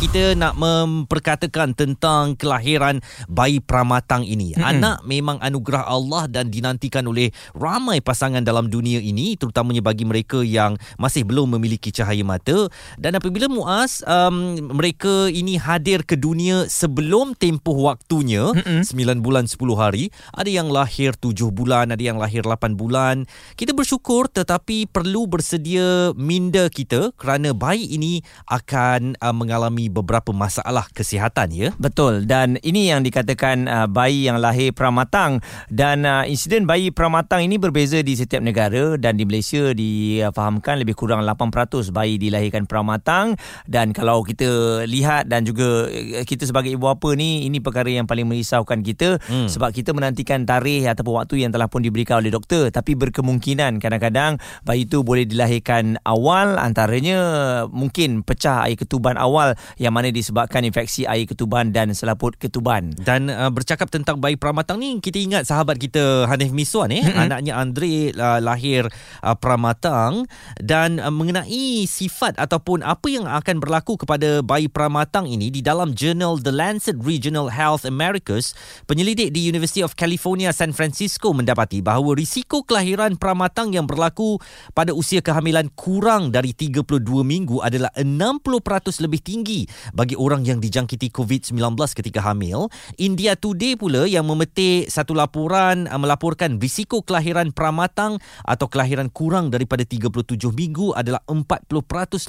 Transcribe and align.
kita 0.00 0.32
nak 0.32 0.56
memperkatakan 0.56 1.76
tentang 1.76 2.32
kelahiran 2.32 3.04
bayi 3.28 3.60
pramatang 3.60 4.24
ini. 4.24 4.56
Mm-hmm. 4.56 4.64
Anak 4.64 5.04
memang 5.04 5.36
anugerah 5.44 5.84
Allah 5.84 6.24
dan 6.24 6.48
dinantikan 6.48 7.04
oleh 7.04 7.28
ramai 7.52 8.00
pasangan 8.00 8.40
dalam 8.40 8.72
dunia 8.72 8.96
ini 8.96 9.36
terutamanya 9.36 9.84
bagi 9.84 10.08
mereka 10.08 10.40
yang 10.40 10.80
masih 10.96 11.28
belum 11.28 11.52
memiliki 11.52 11.92
cahaya 11.92 12.24
mata 12.24 12.72
dan 12.96 13.20
apabila 13.20 13.44
Muaz 13.52 14.00
um, 14.08 14.56
mereka 14.72 15.28
ini 15.28 15.60
hadir 15.60 16.00
ke 16.08 16.16
dunia 16.16 16.64
sebelum 16.64 17.36
tempoh 17.36 17.76
waktunya 17.84 18.56
mm-hmm. 18.56 18.88
9 18.88 19.20
bulan 19.20 19.52
10 19.52 19.60
hari, 19.76 20.08
ada 20.32 20.48
yang 20.48 20.72
lahir 20.72 21.12
7 21.12 21.36
bulan, 21.52 21.92
ada 21.92 22.00
yang 22.00 22.16
lahir 22.16 22.48
8 22.48 22.72
bulan. 22.72 23.28
Kita 23.52 23.76
bersyukur 23.76 24.32
tetapi 24.32 24.88
perlu 24.88 25.28
bersedia 25.28 26.16
minda 26.16 26.72
kita 26.72 27.12
kerana 27.20 27.52
bayi 27.52 27.84
ini 27.84 28.24
akan 28.48 29.20
uh, 29.20 29.36
mengalami 29.36 29.89
beberapa 29.90 30.30
masalah 30.30 30.86
kesihatan 30.94 31.50
ya. 31.50 31.68
Betul. 31.76 32.24
Dan 32.24 32.56
ini 32.62 32.88
yang 32.88 33.02
dikatakan 33.02 33.66
uh, 33.66 33.88
bayi 33.90 34.30
yang 34.30 34.38
lahir 34.38 34.70
pramatang. 34.70 35.42
Dan 35.66 36.06
uh, 36.06 36.24
insiden 36.24 36.64
bayi 36.64 36.94
pramatang 36.94 37.44
ini 37.44 37.58
berbeza 37.58 38.00
di 38.00 38.14
setiap 38.14 38.40
negara. 38.40 38.96
Dan 38.96 39.18
di 39.18 39.26
Malaysia 39.26 39.74
difahamkan 39.74 40.80
lebih 40.80 40.94
kurang 40.94 41.26
8% 41.26 41.90
bayi 41.90 42.16
dilahirkan 42.16 42.64
pramatang. 42.70 43.34
Dan 43.66 43.90
kalau 43.90 44.22
kita 44.22 44.82
lihat 44.86 45.26
dan 45.26 45.42
juga 45.42 45.90
uh, 45.90 46.24
kita 46.24 46.46
sebagai 46.46 46.72
ibu 46.72 46.86
bapa 46.86 47.12
ni 47.18 47.44
ini 47.50 47.58
perkara 47.58 47.90
yang 47.90 48.06
paling 48.06 48.24
merisaukan 48.24 48.80
kita. 48.80 49.22
Hmm. 49.26 49.50
sebab 49.50 49.74
kita 49.74 49.90
menantikan 49.90 50.46
tarikh 50.46 50.86
ataupun 50.86 51.22
waktu 51.22 51.42
yang 51.42 51.50
telah 51.50 51.66
pun 51.66 51.82
diberikan 51.82 52.22
oleh 52.22 52.30
doktor. 52.30 52.70
Tapi 52.70 52.94
berkemungkinan 52.94 53.82
kadang-kadang 53.82 54.38
bayi 54.62 54.86
itu 54.86 55.02
boleh 55.02 55.26
dilahirkan 55.26 55.98
awal. 56.06 56.56
Antaranya 56.56 57.18
mungkin 57.66 58.22
pecah 58.22 58.66
air 58.68 58.76
ketuban 58.76 59.18
awal 59.18 59.56
yang 59.80 59.96
mana 59.96 60.12
disebabkan 60.12 60.60
infeksi 60.68 61.08
air 61.08 61.24
ketuban 61.24 61.72
dan 61.72 61.96
selaput 61.96 62.36
ketuban. 62.36 62.92
Dan 63.00 63.32
uh, 63.32 63.48
bercakap 63.48 63.88
tentang 63.88 64.20
bayi 64.20 64.36
pramatang 64.36 64.76
ni, 64.76 65.00
kita 65.00 65.16
ingat 65.16 65.48
sahabat 65.48 65.80
kita 65.80 66.28
Hanif 66.28 66.52
Miswan 66.52 66.92
eh, 66.92 67.00
mm-hmm. 67.00 67.16
anaknya 67.16 67.56
Andre 67.56 68.12
uh, 68.12 68.44
lahir 68.44 68.92
uh, 69.24 69.32
pramatang 69.40 70.28
dan 70.60 71.00
uh, 71.00 71.08
mengenai 71.08 71.88
sifat 71.88 72.36
ataupun 72.36 72.84
apa 72.84 73.08
yang 73.08 73.24
akan 73.24 73.56
berlaku 73.56 73.96
kepada 73.96 74.44
bayi 74.44 74.68
pramatang 74.68 75.24
ini 75.24 75.48
di 75.48 75.64
dalam 75.64 75.96
jurnal 75.96 76.36
The 76.36 76.52
Lancet 76.52 77.00
Regional 77.00 77.48
Health 77.48 77.88
Americas, 77.88 78.52
penyelidik 78.84 79.32
di 79.32 79.48
University 79.48 79.80
of 79.80 79.96
California 79.96 80.52
San 80.52 80.76
Francisco 80.76 81.32
mendapati 81.32 81.80
bahawa 81.80 82.12
risiko 82.12 82.68
kelahiran 82.68 83.16
pramatang 83.16 83.72
yang 83.72 83.88
berlaku 83.88 84.36
pada 84.76 84.92
usia 84.92 85.24
kehamilan 85.24 85.72
kurang 85.72 86.28
dari 86.28 86.52
32 86.52 87.00
minggu 87.24 87.64
adalah 87.64 87.88
60% 87.96 89.00
lebih 89.00 89.24
tinggi 89.24 89.69
bagi 89.92 90.14
orang 90.14 90.46
yang 90.46 90.58
dijangkiti 90.58 91.12
COVID-19 91.12 91.58
ketika 91.96 92.20
hamil. 92.24 92.70
India 92.96 93.34
Today 93.34 93.74
pula 93.74 94.06
yang 94.06 94.26
memetik 94.26 94.88
satu 94.88 95.16
laporan 95.16 95.90
uh, 95.90 95.98
melaporkan 96.00 96.60
risiko 96.60 97.02
kelahiran 97.02 97.50
pramatang 97.50 98.18
atau 98.46 98.66
kelahiran 98.66 99.10
kurang 99.10 99.50
daripada 99.50 99.82
37 99.82 100.36
minggu 100.52 100.94
adalah 100.94 101.20
40% 101.28 101.66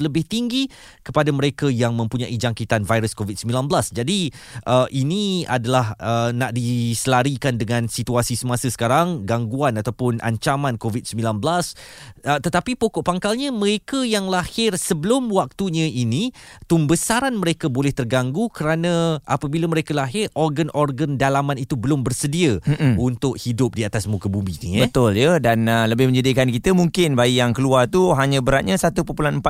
lebih 0.04 0.24
tinggi 0.26 0.66
kepada 1.02 1.30
mereka 1.30 1.70
yang 1.70 1.94
mempunyai 1.94 2.34
jangkitan 2.34 2.84
virus 2.84 3.14
COVID-19. 3.14 3.68
Jadi 3.94 4.32
uh, 4.66 4.86
ini 4.90 5.44
adalah 5.46 5.94
uh, 5.98 6.30
nak 6.34 6.54
diselarikan 6.56 7.56
dengan 7.56 7.86
situasi 7.86 8.34
semasa 8.34 8.68
sekarang 8.72 9.28
gangguan 9.28 9.76
ataupun 9.78 10.18
ancaman 10.24 10.80
COVID-19 10.80 11.22
uh, 11.42 12.38
tetapi 12.40 12.74
pokok 12.78 13.04
pangkalnya 13.04 13.54
mereka 13.54 14.02
yang 14.02 14.26
lahir 14.26 14.74
sebelum 14.74 15.28
waktunya 15.30 15.88
ini 15.88 16.32
tumbesaran 16.66 17.31
kesihatan 17.32 17.40
mereka 17.40 17.66
boleh 17.72 17.92
terganggu 17.92 18.52
kerana 18.52 19.18
apabila 19.24 19.64
mereka 19.66 19.96
lahir 19.96 20.28
organ-organ 20.36 21.16
dalaman 21.16 21.56
itu 21.56 21.74
belum 21.80 22.04
bersedia 22.04 22.60
Mm-mm. 22.60 23.00
untuk 23.00 23.40
hidup 23.40 23.72
di 23.72 23.88
atas 23.88 24.04
muka 24.04 24.28
bumi 24.28 24.52
ni 24.60 24.68
eh. 24.80 24.86
Betul 24.86 25.16
ya 25.16 25.40
dan 25.40 25.64
uh, 25.64 25.88
lebih 25.88 26.12
menjadikan 26.12 26.48
kita 26.52 26.76
mungkin 26.76 27.16
bayi 27.16 27.40
yang 27.40 27.56
keluar 27.56 27.88
tu 27.88 28.12
hanya 28.12 28.44
beratnya 28.44 28.76
1.4 28.76 29.00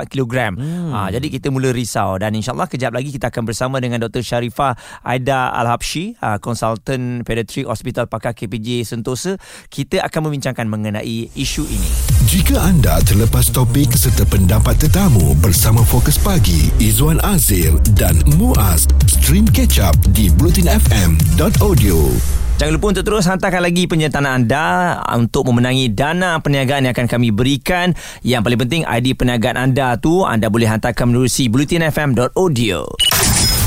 kg. 0.07 0.55
Hmm. 0.55 0.91
Uh, 0.93 1.09
jadi 1.11 1.27
kita 1.27 1.51
mula 1.51 1.75
risau 1.75 2.15
dan 2.15 2.31
insyaallah 2.33 2.71
kejap 2.71 2.95
lagi 2.95 3.11
kita 3.11 3.27
akan 3.33 3.43
bersama 3.43 3.83
dengan 3.83 3.99
Dr 4.07 4.23
Sharifah 4.23 4.77
Aida 5.03 5.51
Al-Habsyi, 5.51 6.15
uh, 6.23 6.39
konsultan 6.39 7.27
pediatrik 7.27 7.67
Hospital 7.67 8.07
Pakar 8.07 8.37
KPJ 8.37 8.87
Sentosa. 8.87 9.35
Kita 9.67 10.05
akan 10.05 10.31
membincangkan 10.31 10.65
mengenai 10.69 11.33
isu 11.35 11.63
ini. 11.67 11.91
Jika 12.29 12.61
anda 12.63 13.01
terlepas 13.03 13.51
topik 13.51 13.93
serta 13.93 14.23
pendapat 14.29 14.79
tetamu 14.79 15.35
bersama 15.41 15.83
Fokus 15.83 16.15
Pagi, 16.21 16.71
Izwan 16.79 17.19
Azir 17.63 17.79
dan 17.95 18.19
Muaz 18.35 18.91
Stream 19.07 19.47
Catch 19.47 19.79
Up 19.79 19.95
di 20.11 20.27
blutinfm.audio 20.35 22.11
Jangan 22.59 22.73
lupa 22.75 22.91
untuk 22.91 23.07
terus 23.07 23.23
hantarkan 23.23 23.63
lagi 23.63 23.87
penyertaan 23.87 24.27
anda 24.27 24.99
untuk 25.15 25.47
memenangi 25.47 25.87
dana 25.87 26.43
perniagaan 26.43 26.83
yang 26.83 26.91
akan 26.91 27.07
kami 27.07 27.31
berikan. 27.31 27.95
Yang 28.19 28.41
paling 28.43 28.59
penting 28.67 28.81
ID 28.83 29.15
perniagaan 29.15 29.55
anda 29.55 29.95
tu 29.95 30.27
anda 30.27 30.51
boleh 30.51 30.67
hantarkan 30.67 31.15
menerusi 31.15 31.47
blutinfm.audio. 31.47 32.83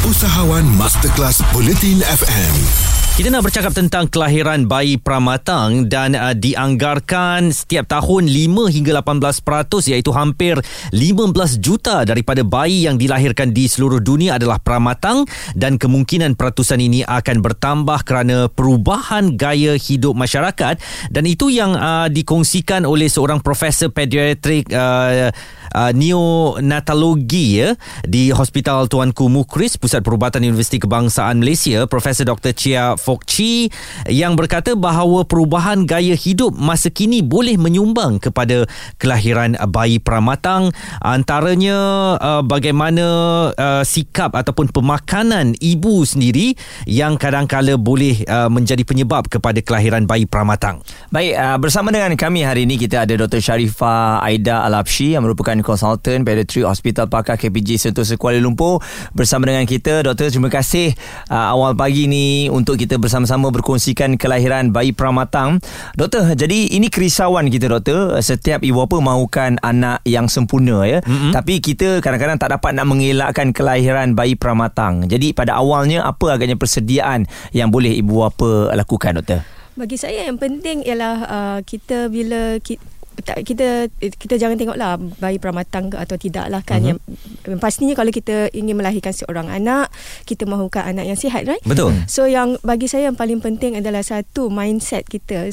Usahawan 0.04 0.68
Masterclass 0.76 1.40
Bulletin 1.56 2.04
FM. 2.04 2.95
Kita 3.16 3.32
nak 3.32 3.48
bercakap 3.48 3.72
tentang 3.72 4.12
kelahiran 4.12 4.68
bayi 4.68 5.00
pramatang 5.00 5.88
dan 5.88 6.12
uh, 6.12 6.36
dianggarkan 6.36 7.48
setiap 7.48 7.88
tahun 7.88 8.28
5 8.28 8.68
hingga 8.68 8.92
18% 9.00 9.88
iaitu 9.88 10.12
hampir 10.12 10.60
15 10.92 11.32
juta 11.56 12.04
daripada 12.04 12.44
bayi 12.44 12.84
yang 12.84 13.00
dilahirkan 13.00 13.56
di 13.56 13.72
seluruh 13.72 14.04
dunia 14.04 14.36
adalah 14.36 14.60
pramatang 14.60 15.24
dan 15.56 15.80
kemungkinan 15.80 16.36
peratusan 16.36 16.76
ini 16.76 17.08
akan 17.08 17.40
bertambah 17.40 18.04
kerana 18.04 18.52
perubahan 18.52 19.32
gaya 19.32 19.80
hidup 19.80 20.12
masyarakat. 20.12 20.76
Dan 21.08 21.24
itu 21.24 21.48
yang 21.48 21.72
uh, 21.72 22.12
dikongsikan 22.12 22.84
oleh 22.84 23.08
seorang 23.08 23.40
profesor 23.40 23.88
pediatrik 23.88 24.68
uh, 24.76 25.32
uh, 25.76 25.92
neonatologi 25.92 27.60
ya 27.60 27.68
di 28.08 28.32
Hospital 28.32 28.88
Tuanku 28.88 29.28
Mukris 29.28 29.76
Pusat 29.76 30.00
Perubatan 30.00 30.40
Universiti 30.40 30.80
Kebangsaan 30.80 31.44
Malaysia 31.44 31.84
Profesor 31.84 32.24
Dr. 32.24 32.56
Chia 32.56 32.96
Fok 32.96 33.28
Chi 33.28 33.68
yang 34.08 34.32
berkata 34.40 34.72
bahawa 34.72 35.28
perubahan 35.28 35.84
gaya 35.84 36.16
hidup 36.16 36.56
masa 36.56 36.88
kini 36.88 37.20
boleh 37.20 37.60
menyumbang 37.60 38.16
kepada 38.16 38.64
kelahiran 38.96 39.60
bayi 39.68 40.00
pramatang 40.00 40.72
antaranya 41.04 41.76
uh, 42.16 42.42
bagaimana 42.42 43.04
uh, 43.52 43.84
sikap 43.84 44.32
ataupun 44.32 44.72
pemakanan 44.72 45.52
ibu 45.60 46.06
sendiri 46.06 46.56
yang 46.88 47.20
kadang-kala 47.20 47.76
boleh 47.76 48.22
uh, 48.30 48.48
menjadi 48.48 48.86
penyebab 48.86 49.26
kepada 49.26 49.58
kelahiran 49.60 50.06
bayi 50.06 50.24
pramatang. 50.24 50.80
Baik 51.10 51.34
uh, 51.34 51.58
bersama 51.58 51.90
dengan 51.90 52.14
kami 52.14 52.46
hari 52.46 52.64
ini 52.64 52.78
kita 52.78 53.02
ada 53.02 53.18
Dr. 53.18 53.42
Sharifah 53.42 54.22
Aida 54.22 54.62
Al-Abshi 54.62 55.18
yang 55.18 55.26
merupakan 55.26 55.58
konsultan 55.66 56.22
pediatri 56.22 56.62
Hospital 56.62 57.10
Pakar 57.10 57.34
KPJ 57.34 57.90
Sentosa 57.90 58.14
Kuala 58.14 58.38
Lumpur 58.38 58.78
bersama 59.10 59.50
dengan 59.50 59.66
kita 59.66 60.06
Doktor 60.06 60.30
terima 60.30 60.46
kasih 60.46 60.94
uh, 61.26 61.50
awal 61.50 61.74
pagi 61.74 62.06
ni 62.06 62.46
untuk 62.46 62.78
kita 62.78 62.94
bersama-sama 63.02 63.50
berkongsikan 63.50 64.14
kelahiran 64.14 64.70
bayi 64.70 64.94
pramatang. 64.94 65.58
Doktor, 65.98 66.36
jadi 66.38 66.70
ini 66.70 66.86
kerisauan 66.86 67.50
kita 67.50 67.66
doktor. 67.66 68.14
Setiap 68.20 68.62
ibu 68.62 68.84
bapa 68.84 69.00
mahukan 69.00 69.58
anak 69.64 70.04
yang 70.06 70.30
sempurna 70.30 70.84
ya. 70.86 71.02
Mm-hmm. 71.02 71.32
Tapi 71.32 71.54
kita 71.58 72.04
kadang-kadang 72.04 72.38
tak 72.38 72.54
dapat 72.54 72.76
nak 72.76 72.86
mengelakkan 72.86 73.50
kelahiran 73.50 74.14
bayi 74.14 74.38
pramatang. 74.38 75.08
Jadi 75.08 75.32
pada 75.32 75.58
awalnya 75.58 76.04
apa 76.04 76.36
agaknya 76.36 76.54
persediaan 76.54 77.26
yang 77.50 77.72
boleh 77.72 77.96
ibu 77.96 78.22
bapa 78.22 78.76
lakukan 78.76 79.18
doktor? 79.18 79.40
Bagi 79.76 80.00
saya 80.00 80.24
yang 80.24 80.40
penting 80.40 80.88
ialah 80.88 81.16
uh, 81.28 81.58
kita 81.60 82.08
bila 82.08 82.56
kita 82.64 82.95
kita 83.24 83.88
kita 83.98 84.34
jangan 84.36 84.56
tengoklah 84.60 85.00
bayi 85.18 85.40
pramatang 85.40 85.88
atau 85.94 86.16
tidak 86.20 86.46
lah 86.52 86.60
kan 86.60 86.82
uh-huh. 86.82 86.98
yang 87.46 87.58
pastinya 87.58 87.96
kalau 87.96 88.12
kita 88.12 88.50
ingin 88.52 88.76
melahirkan 88.76 89.14
seorang 89.14 89.48
anak 89.48 89.88
kita 90.28 90.44
mahukan 90.44 90.82
anak 90.82 91.08
yang 91.08 91.18
sihat 91.18 91.46
right? 91.46 91.62
Betul. 91.62 91.94
So 92.10 92.26
yang 92.26 92.58
bagi 92.66 92.90
saya 92.90 93.08
yang 93.08 93.18
paling 93.18 93.38
penting 93.40 93.78
adalah 93.78 94.02
satu 94.02 94.50
mindset 94.50 95.06
kita. 95.06 95.48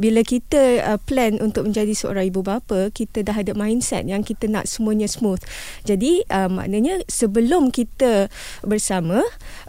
Bila 0.00 0.24
kita 0.24 0.80
uh, 0.82 0.98
plan 0.98 1.36
untuk 1.38 1.68
menjadi 1.68 1.92
seorang 1.92 2.32
ibu 2.32 2.40
bapa 2.40 2.88
kita 2.90 3.20
dah 3.22 3.36
ada 3.36 3.52
mindset 3.52 4.08
yang 4.08 4.24
kita 4.24 4.48
nak 4.48 4.66
semuanya 4.66 5.06
smooth. 5.06 5.40
Jadi 5.84 6.24
uh, 6.32 6.48
maknanya 6.48 7.04
sebelum 7.06 7.68
kita 7.68 8.32
bersama 8.64 9.20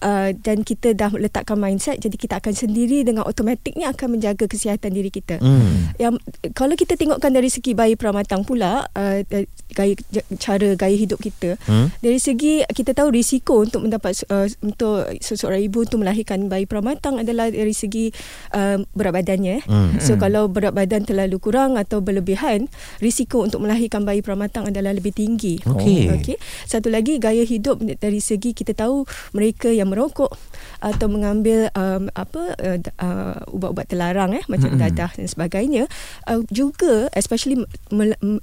uh, 0.02 0.30
dan 0.32 0.64
kita 0.64 0.96
dah 0.96 1.12
letakkan 1.12 1.60
mindset 1.60 2.00
jadi 2.00 2.16
kita 2.16 2.34
akan 2.40 2.56
sendiri 2.56 3.04
dengan 3.04 3.28
automatiknya 3.28 3.92
akan 3.92 4.18
menjaga 4.18 4.48
kesihatan 4.48 4.96
diri 4.96 5.12
kita. 5.12 5.38
Hmm. 5.44 5.92
yang 6.00 6.16
kalau 6.56 6.74
kita 6.80 6.96
tengokkan 6.96 7.35
dari 7.36 7.52
segi 7.52 7.76
bayi 7.76 8.00
pramatang 8.00 8.48
pula 8.48 8.88
uh, 8.88 9.20
gaya 9.76 9.94
cara 10.40 10.80
gaya 10.80 10.96
hidup 10.96 11.20
kita 11.20 11.60
Hmm. 11.68 11.90
dari 12.00 12.22
segi 12.22 12.62
kita 12.62 12.94
tahu 12.94 13.10
risiko 13.12 13.66
untuk 13.66 13.84
mendapat 13.84 14.16
uh, 14.30 14.46
untuk 14.62 15.10
seseorang 15.20 15.60
ibu 15.66 15.84
untuk 15.84 16.00
melahirkan 16.06 16.46
bayi 16.46 16.70
pramatang 16.70 17.20
adalah 17.20 17.50
dari 17.50 17.74
segi 17.74 18.14
uh, 18.54 18.80
berat 18.94 19.20
badannya 19.20 19.60
eh. 19.60 19.64
Hmm. 19.66 19.98
so 20.00 20.16
kalau 20.16 20.46
berat 20.48 20.72
badan 20.72 21.04
terlalu 21.04 21.42
kurang 21.42 21.76
atau 21.76 22.00
berlebihan 22.00 22.70
risiko 23.02 23.42
untuk 23.44 23.66
melahirkan 23.66 24.06
bayi 24.06 24.22
pramatang 24.22 24.70
adalah 24.70 24.94
lebih 24.94 25.12
tinggi 25.12 25.58
Okey. 25.66 26.14
okey 26.22 26.38
satu 26.70 26.94
lagi 26.94 27.18
gaya 27.18 27.42
hidup 27.44 27.82
dari 28.00 28.22
segi 28.22 28.54
kita 28.54 28.78
tahu 28.78 29.04
mereka 29.34 29.74
yang 29.74 29.90
merokok 29.90 30.38
atau 30.86 31.08
mengambil 31.10 31.74
um, 31.74 32.08
apa 32.14 32.54
uh, 32.62 32.78
uh, 33.02 33.38
ubat-ubat 33.50 33.90
terlarang 33.90 34.38
eh 34.38 34.46
macam 34.46 34.70
Mm-mm. 34.78 34.84
dadah 34.86 35.12
dan 35.18 35.26
sebagainya 35.26 35.90
uh, 36.30 36.46
juga 36.54 37.10
especially 37.26 37.58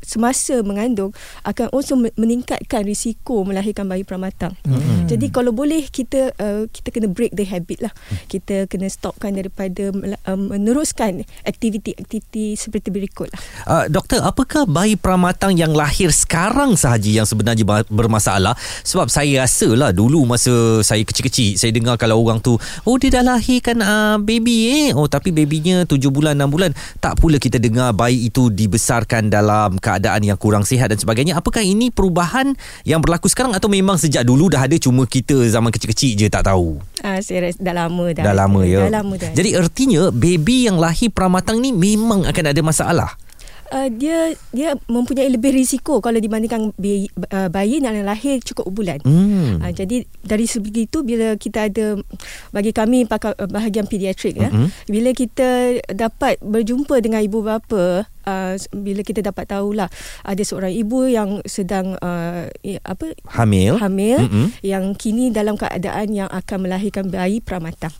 semasa 0.02 0.58
mengandung 0.66 1.14
akan 1.46 1.70
also 1.70 1.94
me- 1.94 2.14
meningkatkan 2.18 2.82
risiko 2.82 3.46
melahirkan 3.46 3.86
bayi 3.86 4.02
pramatang. 4.02 4.58
Hmm. 4.66 5.06
Jadi 5.06 5.30
kalau 5.30 5.54
boleh 5.54 5.86
kita 5.86 6.34
uh, 6.34 6.66
kita 6.66 6.90
kena 6.90 7.06
break 7.06 7.38
the 7.38 7.46
habit 7.46 7.78
lah. 7.86 7.92
Kita 8.26 8.66
kena 8.66 8.90
stopkan 8.90 9.38
daripada 9.38 9.94
um, 10.26 10.50
meneruskan 10.50 11.22
aktiviti-aktiviti 11.46 12.58
seperti 12.58 12.90
berikut 12.90 13.30
lah. 13.30 13.40
Uh, 13.68 13.84
doktor, 13.86 14.24
apakah 14.26 14.66
bayi 14.66 14.98
pramatang 14.98 15.54
yang 15.54 15.70
lahir 15.76 16.10
sekarang 16.10 16.74
sahaja 16.74 17.22
yang 17.22 17.28
sebenarnya 17.28 17.86
bermasalah? 17.86 18.58
Sebab 18.82 19.06
saya 19.06 19.46
rasa 19.46 19.68
lah 19.70 19.94
dulu 19.94 20.26
masa 20.26 20.82
saya 20.82 21.04
kecil-kecil, 21.06 21.60
saya 21.60 21.70
dengar 21.70 22.00
kalau 22.00 22.18
orang 22.18 22.42
tu, 22.42 22.58
oh 22.58 22.96
dia 22.98 23.12
dah 23.12 23.36
lahirkan 23.36 23.78
uh, 23.78 24.16
baby 24.18 24.88
eh. 24.88 24.88
Oh 24.96 25.06
tapi 25.06 25.30
babynya 25.30 25.84
7 25.84 26.00
bulan, 26.08 26.34
6 26.34 26.48
bulan. 26.48 26.70
Tak 26.98 27.20
pula 27.20 27.36
kita 27.36 27.60
dengar 27.60 27.92
bayi 27.92 28.32
itu 28.32 28.48
dibesarkan 28.72 29.28
dalam 29.28 29.76
keadaan 29.76 30.24
yang 30.24 30.40
kurang 30.40 30.64
sihat 30.64 30.88
dan 30.88 30.96
sebagainya. 30.96 31.36
Apakah 31.36 31.60
ini 31.60 31.92
perubahan 31.92 32.56
yang 32.88 33.04
berlaku 33.04 33.28
sekarang 33.28 33.52
atau 33.52 33.68
memang 33.68 34.00
sejak 34.00 34.24
dulu 34.24 34.48
dah 34.48 34.64
ada 34.64 34.80
cuma 34.80 35.04
kita 35.04 35.44
zaman 35.52 35.68
kecil-kecil 35.68 36.16
je 36.16 36.32
tak 36.32 36.48
tahu? 36.48 36.80
Ah 37.04 37.20
saya 37.20 37.52
rasa 37.52 37.60
dah 37.60 37.76
lama 37.76 38.16
dah. 38.16 38.24
Dah 38.24 38.32
lama 38.32 38.64
ya. 38.64 38.88
Dah 38.88 39.04
lama 39.04 39.14
dah. 39.20 39.28
Jadi 39.36 39.52
ertinya 39.52 40.08
baby 40.08 40.72
yang 40.72 40.80
lahir 40.80 41.12
pramatang 41.12 41.60
ni 41.60 41.76
memang 41.76 42.24
akan 42.24 42.44
ada 42.48 42.62
masalah. 42.64 43.12
uh, 43.72 43.88
dia 43.88 44.36
dia 44.52 44.76
mempunyai 44.84 45.32
lebih 45.32 45.48
risiko 45.48 46.04
kalau 46.04 46.20
dibandingkan 46.20 46.76
bayi, 46.76 47.08
uh, 47.32 47.48
bayi 47.48 47.80
yang 47.80 47.96
lahir 48.04 48.36
cukup 48.44 48.68
bulan. 48.68 49.00
Hmm. 49.00 49.64
Uh, 49.64 49.72
jadi 49.72 50.04
dari 50.20 50.44
segi 50.44 50.84
itu 50.84 51.00
bila 51.00 51.40
kita 51.40 51.72
ada 51.72 51.96
bagi 52.52 52.76
kami 52.76 53.08
pakar 53.08 53.32
bahagian 53.48 53.88
pediatrik 53.88 54.36
ya 54.36 54.52
Mhm. 54.52 54.68
bila 54.92 55.10
kita 55.16 55.80
dapat 55.88 56.36
berjumpa 56.44 57.00
dengan 57.00 57.24
ibu 57.24 57.40
bapa 57.40 58.04
uh, 58.24 58.54
bila 58.74 59.02
kita 59.02 59.22
dapat 59.22 59.50
tahulah 59.50 59.88
ada 60.22 60.42
seorang 60.42 60.72
ibu 60.72 61.06
yang 61.06 61.42
sedang 61.46 61.94
uh, 62.00 62.46
apa 62.86 63.14
Hamil. 63.38 63.78
hamil 63.78 64.18
Mm-mm. 64.26 64.46
yang 64.62 64.94
kini 64.94 65.30
dalam 65.30 65.58
keadaan 65.58 66.12
yang 66.12 66.28
akan 66.30 66.68
melahirkan 66.68 67.08
bayi 67.08 67.42
pramatang. 67.42 67.92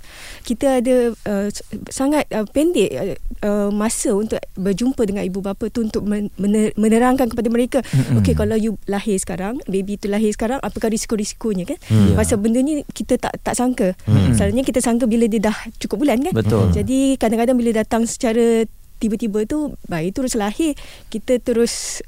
Kita 0.43 0.83
ada 0.83 1.15
uh, 1.15 1.49
sangat 1.91 2.27
uh, 2.33 2.47
pendek 2.49 2.91
uh, 2.93 3.15
uh, 3.45 3.71
masa 3.71 4.15
untuk 4.15 4.39
berjumpa 4.55 5.03
dengan 5.07 5.27
ibu 5.27 5.43
bapa 5.43 5.69
tu 5.69 5.87
untuk 5.87 6.07
men- 6.07 6.33
mener- 6.39 6.75
menerangkan 6.79 7.31
kepada 7.31 7.49
mereka, 7.51 7.79
Mm-mm. 7.83 8.23
okey 8.23 8.35
kalau 8.35 8.55
you 8.55 8.79
lahir 8.87 9.19
sekarang, 9.19 9.59
baby 9.67 9.99
tu 9.99 10.07
lahir 10.09 10.31
sekarang, 10.33 10.59
apakah 10.63 10.89
risiko-risikonya 10.93 11.65
kan? 11.69 11.79
Hmm. 11.91 12.15
Pasal 12.15 12.39
benda 12.39 12.63
ni 12.63 12.87
kita 12.93 13.19
tak 13.19 13.39
tak 13.43 13.55
sangka. 13.59 13.95
Hmm. 14.05 14.35
Selalunya 14.37 14.65
kita 14.65 14.79
sangka 14.79 15.05
bila 15.09 15.27
dia 15.27 15.43
dah 15.43 15.57
cukup 15.83 16.07
bulan 16.07 16.23
kan? 16.23 16.33
Betul. 16.33 16.71
Jadi 16.73 17.17
kadang-kadang 17.19 17.57
bila 17.59 17.71
datang 17.83 18.07
secara 18.07 18.65
tiba-tiba 19.03 19.43
tu 19.51 19.75
bayi 19.91 20.15
terus 20.15 20.39
lahir, 20.39 20.79
kita 21.11 21.43
terus 21.43 22.07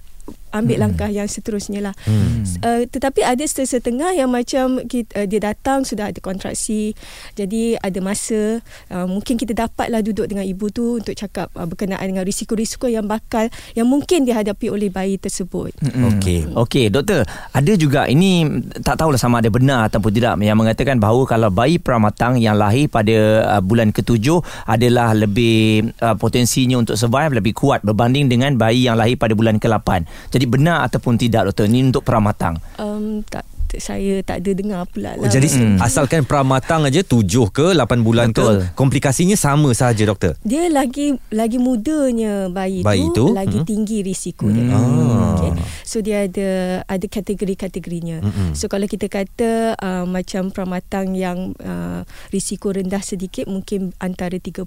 ambil 0.55 0.77
Hmm. 0.79 0.85
langkah 0.87 1.11
yang 1.11 1.27
seterusnya 1.27 1.83
lah. 1.83 1.95
Hmm. 2.07 2.47
Uh, 2.63 2.87
tetapi 2.87 3.27
ada 3.27 3.43
setengah 3.43 4.15
yang 4.15 4.31
macam 4.31 4.83
kita, 4.87 5.11
uh, 5.19 5.27
dia 5.27 5.41
datang 5.43 5.83
sudah 5.83 6.15
ada 6.15 6.21
kontraksi 6.23 6.95
jadi 7.35 7.77
ada 7.81 7.99
masa 7.99 8.63
uh, 8.91 9.07
mungkin 9.07 9.35
kita 9.35 9.53
dapatlah 9.53 10.01
duduk 10.01 10.31
dengan 10.31 10.47
ibu 10.47 10.71
tu 10.71 11.03
untuk 11.03 11.17
cakap 11.17 11.51
uh, 11.59 11.67
berkenaan 11.67 12.05
dengan 12.05 12.23
risiko-risiko 12.23 12.87
yang 12.87 13.05
bakal 13.05 13.51
yang 13.75 13.89
mungkin 13.89 14.23
dihadapi 14.23 14.71
oleh 14.71 14.89
bayi 14.89 15.19
tersebut 15.19 15.75
Mm-mm. 15.83 16.17
Okey. 16.17 16.39
Okey, 16.55 16.87
doktor. 16.93 17.27
Ada 17.51 17.73
juga 17.75 18.07
ini 18.07 18.47
tak 18.85 19.01
tahulah 19.01 19.19
sama 19.19 19.43
ada 19.43 19.51
benar 19.51 19.91
ataupun 19.91 20.11
tidak 20.15 20.39
yang 20.41 20.55
mengatakan 20.55 21.01
bahawa 21.01 21.27
kalau 21.27 21.49
bayi 21.51 21.81
pramatang 21.81 22.39
yang 22.39 22.55
lahir 22.55 22.87
pada 22.87 23.17
uh, 23.59 23.63
bulan 23.65 23.91
ketujuh 23.91 24.39
adalah 24.69 25.17
lebih 25.17 25.91
uh, 25.99 26.15
potensinya 26.15 26.79
untuk 26.79 26.95
survive 26.95 27.35
lebih 27.35 27.57
kuat 27.57 27.83
berbanding 27.83 28.31
dengan 28.31 28.55
bayi 28.55 28.87
yang 28.87 28.95
lahir 28.95 29.19
pada 29.19 29.33
bulan 29.35 29.59
ke-8. 29.59 30.07
Jadi 30.31 30.44
benar 30.49 30.87
ataupun 30.89 31.17
tidak 31.17 31.53
doktor 31.53 31.67
ini 31.69 31.91
untuk 31.91 32.03
pramatang. 32.05 32.59
um, 32.79 33.23
tak 33.25 33.54
saya 33.79 34.21
tak 34.23 34.43
ada 34.45 34.51
dengar 34.55 34.83
pula 34.91 35.15
Oh, 35.15 35.27
lah 35.27 35.31
jadi 35.31 35.47
Hmm. 35.55 35.79
asalkan 35.79 36.27
pramatang 36.27 36.89
aja 36.89 37.01
7 37.05 37.51
ke 37.55 37.77
8 37.77 38.03
bulan 38.03 38.35
Betul. 38.35 38.67
ke 38.67 38.75
komplikasinya 38.75 39.39
sama 39.39 39.71
sahaja 39.71 40.03
doktor. 40.09 40.35
dia 40.43 40.67
lagi 40.67 41.15
lagi 41.31 41.59
mudanya 41.63 42.51
bayi, 42.51 42.83
Bayi 42.83 43.07
tu, 43.15 43.31
tu, 43.31 43.37
lagi 43.37 43.63
mm. 43.63 43.67
tinggi 43.67 43.99
risikonya. 44.03 44.65
Hmm. 44.65 44.75
Ah. 44.75 45.35
Okay. 45.39 45.51
So 45.85 46.01
dia 46.03 46.27
ada 46.27 46.83
ada 46.89 47.07
kategori-kategorinya. 47.07 48.19
Mm-mm. 48.25 48.51
So 48.57 48.67
kalau 48.67 48.89
kita 48.89 49.07
kata 49.07 49.79
uh, 49.79 50.05
macam 50.09 50.51
pramatang 50.51 51.15
yang 51.15 51.55
uh, 51.63 52.03
risiko 52.35 52.73
rendah 52.75 53.01
sedikit 53.05 53.47
mungkin 53.47 53.95
antara 54.01 54.37
34 54.41 54.65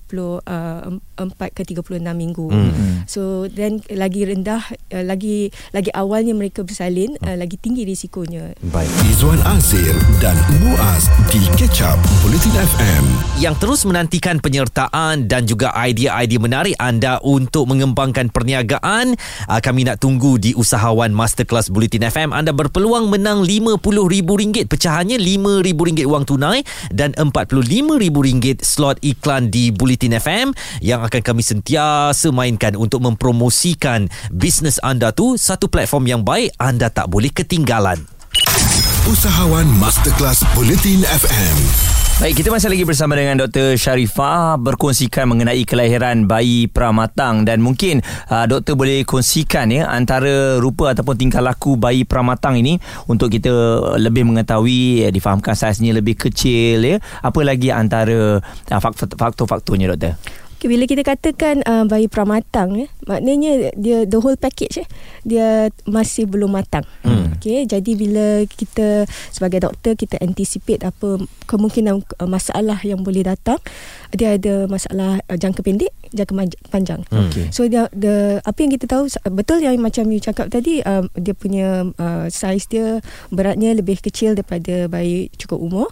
uh, 0.47 0.97
4 1.17 1.57
ke 1.57 1.61
36 1.67 1.99
minggu. 2.13 2.47
Mm. 2.47 3.03
So 3.09 3.51
then 3.51 3.83
lagi 3.91 4.23
rendah 4.23 4.61
uh, 4.93 5.03
lagi 5.03 5.51
lagi 5.73 5.91
awalnya 5.91 6.31
mereka 6.37 6.63
bersalin 6.63 7.17
uh, 7.25 7.35
lagi 7.35 7.57
tinggi 7.59 7.83
risikonya. 7.83 8.55
Baik. 8.71 8.89
Izwan 9.05 9.37
Azir 9.45 9.93
dan 10.17 10.33
Muaz 10.57 11.05
di 11.29 11.37
Catch 11.53 11.85
Up 11.85 12.01
Bulletin 12.25 12.57
FM. 12.57 13.05
Yang 13.37 13.55
terus 13.61 13.81
menantikan 13.85 14.41
penyertaan 14.41 15.29
dan 15.29 15.45
juga 15.45 15.69
idea-idea 15.77 16.41
menarik 16.41 16.73
anda 16.81 17.21
untuk 17.21 17.69
mengembangkan 17.69 18.33
perniagaan, 18.33 19.13
uh, 19.45 19.59
kami 19.61 19.85
nak 19.85 20.01
tunggu 20.01 20.41
di 20.41 20.57
usahawan 20.57 21.13
Masterclass 21.13 21.69
Bulletin 21.69 22.09
FM. 22.09 22.33
Anda 22.33 22.49
berpeluang 22.57 23.13
menang 23.13 23.45
RM50,000 23.45 24.65
pecahannya 24.65 25.21
RM5,000 25.21 26.09
wang 26.09 26.25
tunai 26.25 26.65
dan 26.89 27.13
RM45,000 27.13 28.65
slot 28.65 28.97
iklan 29.05 29.53
di 29.53 29.69
Bulletin 29.69 30.17
FM 30.17 30.57
yang 30.81 31.05
akan 31.05 31.21
kami 31.21 31.45
sentiasa 31.45 32.33
mainkan 32.33 32.73
untuk 32.73 33.05
mempromosikan 33.05 34.09
bisnes 34.33 34.81
anda 34.81 35.13
tu 35.13 35.37
satu 35.37 35.69
platform 35.69 36.09
yang 36.09 36.21
baik 36.25 36.49
anda 36.57 36.89
tak 36.89 37.13
boleh 37.13 37.29
ketinggalan. 37.29 38.16
Usahawan 39.07 39.63
Masterclass 39.79 40.43
Bulletin 40.51 40.99
FM. 41.07 41.55
Baik, 42.19 42.43
kita 42.43 42.51
masih 42.51 42.67
lagi 42.67 42.83
bersama 42.83 43.15
dengan 43.15 43.39
Dr. 43.39 43.79
Sharifah 43.79 44.59
berkongsikan 44.59 45.31
mengenai 45.31 45.63
kelahiran 45.63 46.27
bayi 46.27 46.67
pramatang 46.67 47.47
dan 47.47 47.63
mungkin 47.63 48.03
uh, 48.27 48.43
doktor 48.51 48.75
boleh 48.75 49.07
kongsikan 49.07 49.71
ya 49.71 49.87
antara 49.87 50.59
rupa 50.59 50.91
ataupun 50.91 51.15
tingkah 51.15 51.39
laku 51.39 51.79
bayi 51.79 52.03
pramatang 52.03 52.59
ini 52.59 52.83
untuk 53.07 53.31
kita 53.31 53.47
lebih 53.95 54.27
mengetahui 54.27 55.07
eh, 55.07 55.11
difahamkan 55.15 55.55
saiznya 55.55 55.95
lebih 55.95 56.19
kecil 56.19 56.83
ya. 56.83 56.99
Apa 57.23 57.47
lagi 57.47 57.71
antara 57.71 58.43
uh, 58.43 58.79
faktor- 58.83 59.15
faktor-faktornya 59.15 59.95
doktor? 59.95 60.19
Bila 60.63 60.83
kita 60.89 61.05
katakan 61.05 61.61
uh, 61.65 61.85
bayi 61.85 62.09
pramatang 62.09 62.73
ya, 62.73 62.87
maknanya 63.05 63.71
dia 63.77 64.09
the 64.09 64.17
whole 64.17 64.37
package 64.37 64.81
ya, 64.81 64.85
dia 65.21 65.47
masih 65.85 66.25
belum 66.25 66.57
matang. 66.57 66.83
Hmm. 67.05 67.37
Okey, 67.37 67.69
jadi 67.69 67.91
bila 67.93 68.43
kita 68.49 69.05
sebagai 69.29 69.61
doktor 69.61 69.93
kita 69.93 70.17
anticipate 70.19 70.81
apa 70.81 71.21
kemungkinan 71.45 72.01
uh, 72.17 72.25
masalah 72.25 72.81
yang 72.81 73.05
boleh 73.05 73.21
datang, 73.21 73.61
dia 74.09 74.33
ada 74.33 74.65
masalah 74.65 75.21
uh, 75.29 75.37
jangka 75.37 75.61
pendek, 75.61 75.93
jangka 76.09 76.33
panjang. 76.73 77.05
Hmm. 77.13 77.29
Okey. 77.29 77.53
So 77.53 77.69
dia 77.69 77.85
the 77.93 78.41
apa 78.41 78.57
yang 78.65 78.73
kita 78.73 78.89
tahu 78.89 79.05
betul 79.29 79.61
yang 79.61 79.77
macam 79.77 80.09
you 80.09 80.17
cakap 80.17 80.49
tadi 80.49 80.81
um, 80.81 81.05
dia 81.13 81.37
punya 81.37 81.85
uh, 82.01 82.25
saiz 82.33 82.65
dia 82.65 82.99
beratnya 83.29 83.77
lebih 83.77 84.01
kecil 84.01 84.33
daripada 84.33 84.89
bayi 84.89 85.29
cukup 85.37 85.61
umur. 85.61 85.87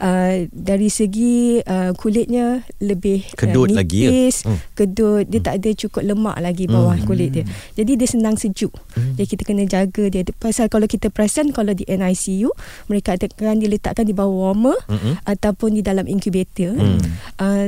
Uh, 0.00 0.48
dari 0.50 0.88
segi 0.88 1.60
uh, 1.60 1.92
kulitnya 1.92 2.64
lebih 2.80 3.28
Kedut 3.36 3.76
uh, 3.76 3.76
lagi 3.76 4.05
ya? 4.06 4.10
nipis, 4.14 4.36
Hmm. 4.46 4.58
kedut, 4.72 5.24
dia 5.26 5.40
tak 5.42 5.58
ada 5.58 5.70
cukup 5.74 6.02
lemak 6.06 6.36
lagi 6.38 6.64
bawah 6.70 6.94
Hmm. 6.94 7.06
kulit 7.06 7.30
dia. 7.34 7.44
Jadi 7.74 7.92
dia 7.98 8.08
senang 8.08 8.38
sejuk. 8.38 8.70
Jadi 9.18 9.26
kita 9.26 9.42
kena 9.42 9.66
jaga 9.66 10.04
dia. 10.06 10.22
Pasal 10.38 10.70
kalau 10.70 10.86
kita 10.86 11.10
perasan 11.10 11.50
kalau 11.50 11.74
di 11.74 11.82
NICU 11.84 12.54
mereka 12.86 13.18
akan 13.18 13.58
diletakkan 13.58 14.06
di 14.06 14.14
bawah 14.14 14.52
warmer 14.52 14.78
Mm-mm. 14.86 15.18
ataupun 15.26 15.74
di 15.74 15.82
dalam 15.82 16.06
incubator. 16.06 16.72
Hmm. 16.76 16.98
Uh, 17.36 17.66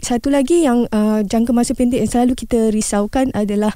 satu 0.00 0.30
lagi 0.30 0.62
yang 0.64 0.86
uh, 0.90 1.20
jangka 1.26 1.50
masa 1.50 1.74
pendek 1.74 2.00
yang 2.04 2.10
selalu 2.10 2.38
kita 2.38 2.70
risaukan 2.70 3.34
adalah 3.34 3.74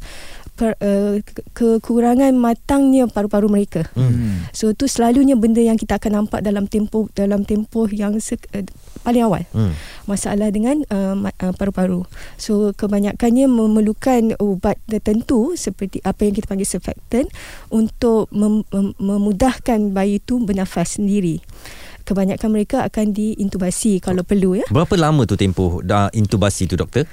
uh, 0.63 1.19
ke- 1.21 1.47
kekurangan 1.53 2.31
matangnya 2.39 3.11
paru-paru 3.11 3.51
mereka. 3.51 3.89
Hmm. 3.99 4.47
So 4.55 4.71
tu 4.73 4.87
selalunya 4.87 5.35
benda 5.35 5.59
yang 5.59 5.75
kita 5.75 5.99
akan 5.99 6.25
nampak 6.25 6.47
dalam 6.47 6.71
tempoh 6.71 7.11
dalam 7.13 7.43
tempoh 7.43 7.91
yang 7.91 8.19
se- 8.23 8.39
uh, 8.55 8.63
paling 9.03 9.27
awal. 9.27 9.43
Hmm. 9.51 9.75
Masalah 10.07 10.55
dengan 10.55 10.85
uh, 10.89 11.17
uh, 11.27 11.53
paru-paru. 11.59 12.07
So 12.39 12.71
kebanyakannya 12.77 13.51
memerlukan 13.51 14.39
ubat 14.39 14.79
tertentu 14.87 15.59
seperti 15.59 15.99
apa 16.07 16.23
yang 16.29 16.35
kita 16.39 16.47
panggil 16.47 16.69
surfactant 16.69 17.29
untuk 17.75 18.31
mem- 18.31 18.67
mem- 18.71 18.97
memudahkan 19.01 19.91
bayi 19.91 20.23
itu 20.23 20.39
bernafas 20.39 21.03
sendiri. 21.03 21.43
Kebanyakan 22.05 22.53
mereka 22.53 22.85
akan 22.85 23.17
diintubasi 23.17 23.97
kalau 23.97 24.21
perlu 24.29 24.61
ya. 24.61 24.69
Berapa 24.69 24.93
lama 25.01 25.25
tu 25.25 25.41
tempoh 25.41 25.81
dah 25.81 26.13
intubasi 26.13 26.69
tu 26.69 26.77
doktor? 26.77 27.09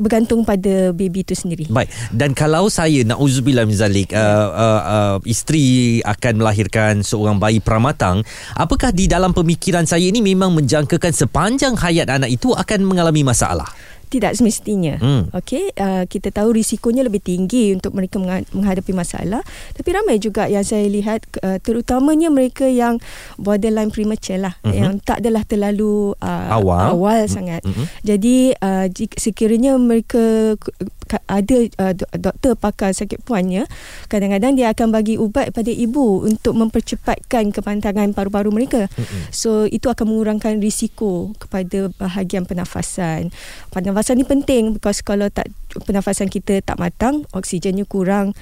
Bergantung 0.00 0.42
pada 0.48 0.96
baby 0.96 1.22
itu 1.22 1.36
sendiri. 1.36 1.68
Baik. 1.68 1.92
Dan 2.10 2.32
kalau 2.32 2.72
saya 2.72 3.04
nauzubillah 3.04 3.68
min 3.68 3.76
zalik 3.76 4.16
uh, 4.16 4.48
uh, 4.50 4.82
uh, 4.82 5.16
isteri 5.28 6.00
akan 6.00 6.40
melahirkan 6.40 7.04
seorang 7.04 7.36
bayi 7.36 7.60
pramatang, 7.60 8.24
apakah 8.56 8.90
di 8.90 9.06
dalam 9.06 9.36
pemikiran 9.36 9.84
saya 9.84 10.08
ini 10.08 10.24
memang 10.24 10.56
menjangkakan 10.56 11.12
sepanjang 11.12 11.76
hayat 11.76 12.08
anak 12.08 12.32
itu 12.32 12.56
akan 12.56 12.88
mengalami 12.88 13.22
masalah? 13.22 13.68
Tidak 14.10 14.34
semestinya. 14.34 14.98
Hmm. 14.98 15.30
Okey, 15.30 15.70
uh, 15.72 16.02
kita 16.04 16.28
tahu 16.28 16.50
risikonya 16.52 17.00
lebih 17.00 17.22
tinggi 17.22 17.70
untuk 17.70 17.94
mereka 17.94 18.18
mengha- 18.18 18.42
menghadapi 18.50 18.90
masalah. 18.90 19.38
Tapi 19.70 19.88
ramai 19.88 20.18
juga 20.18 20.44
yang 20.44 20.66
saya 20.66 20.82
lihat 20.84 21.22
uh, 21.40 21.56
terutamanya 21.56 22.26
mereka 22.26 22.66
yang 22.66 22.98
borderline 23.36 23.88
premature 23.88 24.36
lah, 24.36 24.58
Mhm. 24.60 24.74
yang 24.74 24.92
tak 24.98 25.22
adalah 25.22 25.46
terlalu 25.46 26.18
uh, 26.18 26.48
Awal. 26.52 26.98
awal 26.98 27.20
sangat. 27.24 27.62
Mhm. 27.62 27.84
Jadi 28.02 28.36
uh, 28.52 28.86
jika, 28.86 29.14
sekiranya 29.14 29.78
mereka 29.78 30.58
ka- 30.58 30.74
ada 31.26 31.56
uh, 31.82 31.92
do- 31.96 32.10
doktor 32.14 32.54
pakar 32.54 32.94
sakit 32.94 33.26
puannya, 33.26 33.66
kadang-kadang 34.06 34.54
dia 34.54 34.70
akan 34.70 34.94
bagi 34.94 35.18
ubat 35.18 35.50
pada 35.50 35.72
ibu 35.72 36.22
untuk 36.22 36.54
mempercepatkan 36.54 37.50
kepantangan 37.50 38.14
paru-paru 38.14 38.54
mereka. 38.54 38.86
So 39.34 39.66
itu 39.66 39.90
akan 39.90 40.14
mengurangkan 40.14 40.62
risiko 40.62 41.34
kepada 41.40 41.90
bahagian 41.98 42.46
pernafasan. 42.46 43.34
Pernafasan 43.74 44.20
ni 44.20 44.26
penting 44.28 44.76
because 44.78 45.02
kalau 45.02 45.26
tak 45.32 45.50
pernafasan 45.86 46.30
kita 46.30 46.62
tak 46.62 46.78
matang, 46.78 47.26
oksigennya 47.34 47.86
kurang 47.86 48.34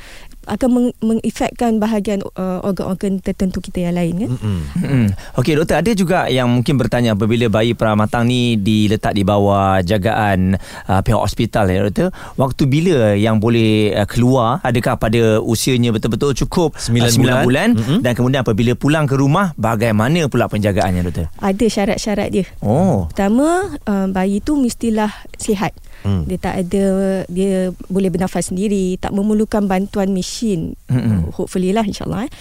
akan 0.49 0.69
meng- 0.69 0.97
mengefekkan 0.99 1.77
bahagian 1.77 2.25
uh, 2.35 2.59
organ-organ 2.61 3.21
tertentu 3.21 3.61
kita 3.61 3.85
yang 3.85 3.95
lain 3.95 4.15
kan. 4.19 4.31
Mm-mm. 4.33 4.59
Hmm. 4.75 5.07
Okey 5.37 5.55
doktor 5.55 5.79
ada 5.79 5.93
juga 5.93 6.27
yang 6.27 6.49
mungkin 6.49 6.75
bertanya 6.75 7.13
apabila 7.13 7.47
bayi 7.47 7.73
pramatang 7.73 8.25
ni 8.25 8.57
diletak 8.57 9.13
di 9.13 9.23
bawah 9.23 9.79
jagaan 9.81 10.57
uh, 10.87 11.01
pihak 11.01 11.21
hospital 11.21 11.69
ya 11.69 11.85
doktor 11.85 12.09
waktu 12.35 12.63
bila 12.65 13.13
yang 13.13 13.37
boleh 13.37 13.93
uh, 13.93 14.09
keluar 14.09 14.59
adakah 14.61 14.97
pada 14.97 15.39
usianya 15.39 15.93
betul-betul 15.93 16.33
cukup 16.35 16.75
Sembilan 16.75 17.07
uh, 17.07 17.13
sembilan 17.13 17.35
bulan. 17.37 17.45
bulan, 17.45 17.69
Mm-mm. 17.77 17.99
dan 18.01 18.13
kemudian 18.13 18.41
apabila 18.41 18.73
pulang 18.73 19.05
ke 19.05 19.15
rumah 19.15 19.53
bagaimana 19.55 20.25
pula 20.27 20.49
penjagaannya 20.49 21.03
doktor 21.05 21.27
Ada 21.39 21.67
syarat-syarat 21.69 22.29
dia. 22.33 22.47
oh 22.61 23.07
Pertama, 23.13 23.69
uh, 23.85 24.07
bayi 24.09 24.41
tu 24.41 24.57
mestilah 24.57 25.11
sihat. 25.37 25.77
Hmm. 26.07 26.23
Dia 26.27 26.39
tak 26.39 26.55
ada 26.63 26.85
dia 27.27 27.71
boleh 27.87 28.11
bernafas 28.11 28.51
sendiri, 28.51 28.99
tak 28.99 29.11
memerlukan 29.15 29.67
bantuan 29.67 30.15
mesin. 30.15 30.79
Mm-mm. 30.91 31.31
Hopefully 31.35 31.71
lah 31.71 31.87
insyaAllah. 31.87 32.27
Eh. 32.27 32.33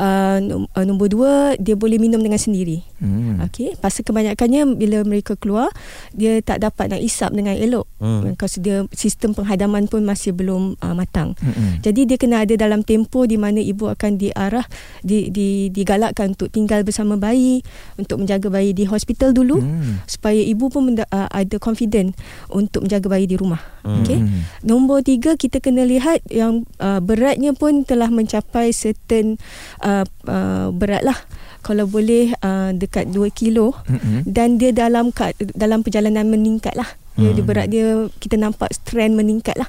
Uh, 0.00 0.66
uh, 0.74 0.84
nombor 0.84 1.10
dua, 1.10 1.54
dia 1.56 1.74
boleh 1.78 1.96
minum 1.96 2.20
dengan 2.20 2.38
sendiri. 2.38 2.82
hmm. 3.00 3.42
Okey, 3.50 3.78
pasal 3.80 4.04
kebanyakannya 4.04 4.76
bila 4.76 5.02
mereka 5.06 5.38
keluar, 5.38 5.72
dia 6.12 6.40
tak 6.44 6.60
dapat 6.60 6.92
nak 6.92 7.00
isap 7.00 7.32
dengan 7.32 7.54
elok. 7.56 7.86
Hmm. 8.02 8.26
Because 8.26 8.60
dia 8.60 8.84
sistem 8.92 9.32
penghadaman 9.32 9.86
pun 9.86 10.02
masih 10.02 10.34
belum 10.34 10.76
uh, 10.80 10.94
matang. 10.94 11.38
Mm-mm. 11.40 11.80
Jadi 11.80 12.10
dia 12.10 12.16
kena 12.20 12.42
ada 12.42 12.54
dalam 12.58 12.82
tempoh 12.84 13.24
di 13.24 13.40
mana 13.40 13.62
ibu 13.62 13.86
akan 13.86 14.18
diarah 14.18 14.64
di, 15.00 15.30
di 15.30 15.70
digalakkan 15.70 16.34
untuk 16.34 16.50
tinggal 16.50 16.82
bersama 16.82 17.14
bayi, 17.16 17.62
untuk 17.96 18.20
menjaga 18.20 18.50
bayi 18.50 18.74
di 18.74 18.84
hospital 18.88 19.30
dulu 19.30 19.62
Hmm. 19.70 20.02
supaya 20.08 20.40
ibu 20.40 20.66
pun 20.72 20.90
menda, 20.90 21.04
uh, 21.12 21.28
ada 21.30 21.56
confident 21.60 22.16
untuk 22.50 22.84
menjaga 22.84 22.99
bayi 23.08 23.24
di 23.30 23.38
rumah. 23.38 23.62
Hmm. 23.86 24.02
Okey. 24.02 24.18
Hmm. 24.20 24.42
Nombor 24.60 25.00
tiga 25.00 25.38
kita 25.38 25.62
kena 25.62 25.86
lihat 25.86 26.20
yang 26.28 26.66
uh, 26.76 27.00
beratnya 27.00 27.54
pun 27.56 27.86
telah 27.86 28.10
mencapai 28.10 28.74
certain 28.74 29.38
uh, 29.80 30.04
uh, 30.26 30.68
berat 30.74 31.06
lah. 31.06 31.16
Kalau 31.60 31.84
boleh 31.84 32.32
uh, 32.40 32.72
dekat 32.72 33.12
2 33.12 33.28
kilo 33.30 33.76
Mm-mm. 33.84 34.24
dan 34.24 34.56
dia 34.56 34.72
dalam 34.72 35.12
dalam 35.52 35.84
perjalanan 35.84 36.24
meningkat 36.28 36.72
lah. 36.72 36.88
Dia, 37.20 37.36
dia 37.36 37.44
Hmm. 37.44 37.48
berat 37.48 37.66
dia 37.68 37.86
kita 38.16 38.40
nampak 38.40 38.72
trend 38.84 39.12
meningkat 39.12 39.60
lah. 39.60 39.68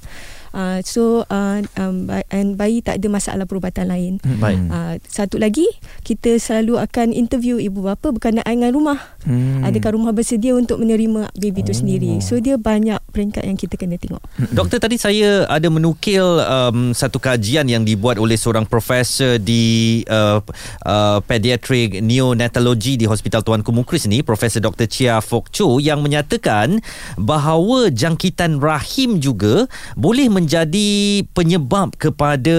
Uh, 0.52 0.80
so 0.84 1.24
uh, 1.28 1.60
um, 1.80 2.08
and 2.30 2.56
bayi 2.56 2.84
tak 2.84 3.00
ada 3.00 3.08
masalah 3.08 3.48
perubatan 3.48 3.88
lain. 3.88 4.14
Baik. 4.40 4.60
Uh, 4.68 4.96
satu 5.08 5.40
lagi 5.40 5.66
kita 6.04 6.38
selalu 6.38 6.78
akan 6.78 7.16
interview 7.16 7.58
ibu 7.58 7.82
bapa 7.82 8.12
berkenaan 8.12 8.48
dengan 8.48 8.72
rumah. 8.76 9.00
Hmm. 9.24 9.64
Adakah 9.64 9.96
rumah 9.96 10.12
bersedia 10.12 10.54
untuk 10.54 10.82
menerima 10.82 11.32
baby 11.34 11.62
itu 11.62 11.72
Oh. 11.72 11.78
sendiri. 11.78 12.12
So 12.20 12.38
dia 12.38 12.60
banyak 12.60 13.00
peringkat 13.12 13.44
yang 13.48 13.56
kita 13.56 13.80
kena 13.80 13.96
tengok. 13.96 14.20
Doktor 14.52 14.78
tadi 14.78 15.00
saya 15.00 15.48
ada 15.48 15.68
menukil 15.72 16.24
um, 16.44 16.92
satu 16.92 17.18
kajian 17.18 17.66
yang 17.66 17.88
dibuat 17.88 18.20
oleh 18.20 18.36
seorang 18.36 18.68
profesor 18.68 19.40
di 19.40 20.04
uh, 20.08 20.44
uh, 20.84 21.20
pediatric 21.24 22.04
neonatology 22.04 23.00
di 23.00 23.06
Hospital 23.08 23.42
Tuanku 23.42 23.72
Mukris 23.72 24.06
ni 24.06 24.22
Profesor 24.22 24.60
Dr. 24.60 24.86
Chia 24.86 25.24
Fok 25.24 25.48
Cho 25.50 25.80
yang 25.80 26.04
menyatakan 26.04 26.84
bahawa 27.16 27.88
jangkitan 27.88 28.60
rahim 28.60 29.22
juga 29.22 29.66
boleh 29.96 30.28
menjadi 30.42 31.22
penyebab 31.38 31.94
kepada 32.02 32.58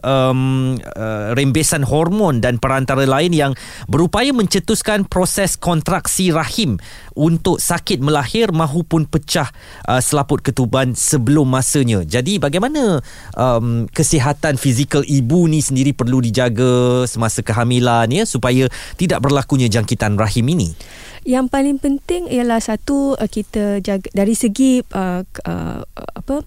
um, 0.00 0.78
uh, 0.94 1.34
rembesan 1.34 1.82
hormon 1.82 2.38
dan 2.38 2.62
perantara 2.62 3.02
lain 3.02 3.34
yang 3.34 3.52
berupaya 3.90 4.30
mencetuskan 4.30 5.02
proses 5.10 5.58
kontraksi 5.58 6.30
rahim 6.30 6.78
untuk 7.18 7.58
sakit 7.58 7.98
melahir 7.98 8.54
mahupun 8.54 9.10
pecah 9.10 9.50
uh, 9.90 9.98
selaput 9.98 10.42
ketuban 10.46 10.94
sebelum 10.94 11.50
masanya. 11.50 12.06
Jadi 12.06 12.38
bagaimana 12.38 13.02
um, 13.34 13.90
kesihatan 13.90 14.54
fizikal 14.54 15.02
ibu 15.02 15.50
ni 15.50 15.58
sendiri 15.58 15.90
perlu 15.90 16.22
dijaga 16.22 17.04
semasa 17.10 17.42
kehamilan 17.42 18.10
ya 18.14 18.22
supaya 18.22 18.70
tidak 18.94 19.22
berlakunya 19.22 19.66
jangkitan 19.66 20.14
rahim 20.14 20.46
ini. 20.54 20.70
Yang 21.24 21.46
paling 21.48 21.80
penting 21.80 22.28
ialah 22.28 22.60
satu 22.60 23.16
uh, 23.16 23.30
kita 23.30 23.80
jaga 23.80 24.12
dari 24.12 24.36
segi 24.36 24.84
uh, 24.92 25.24
uh, 25.24 25.80
apa 25.96 26.44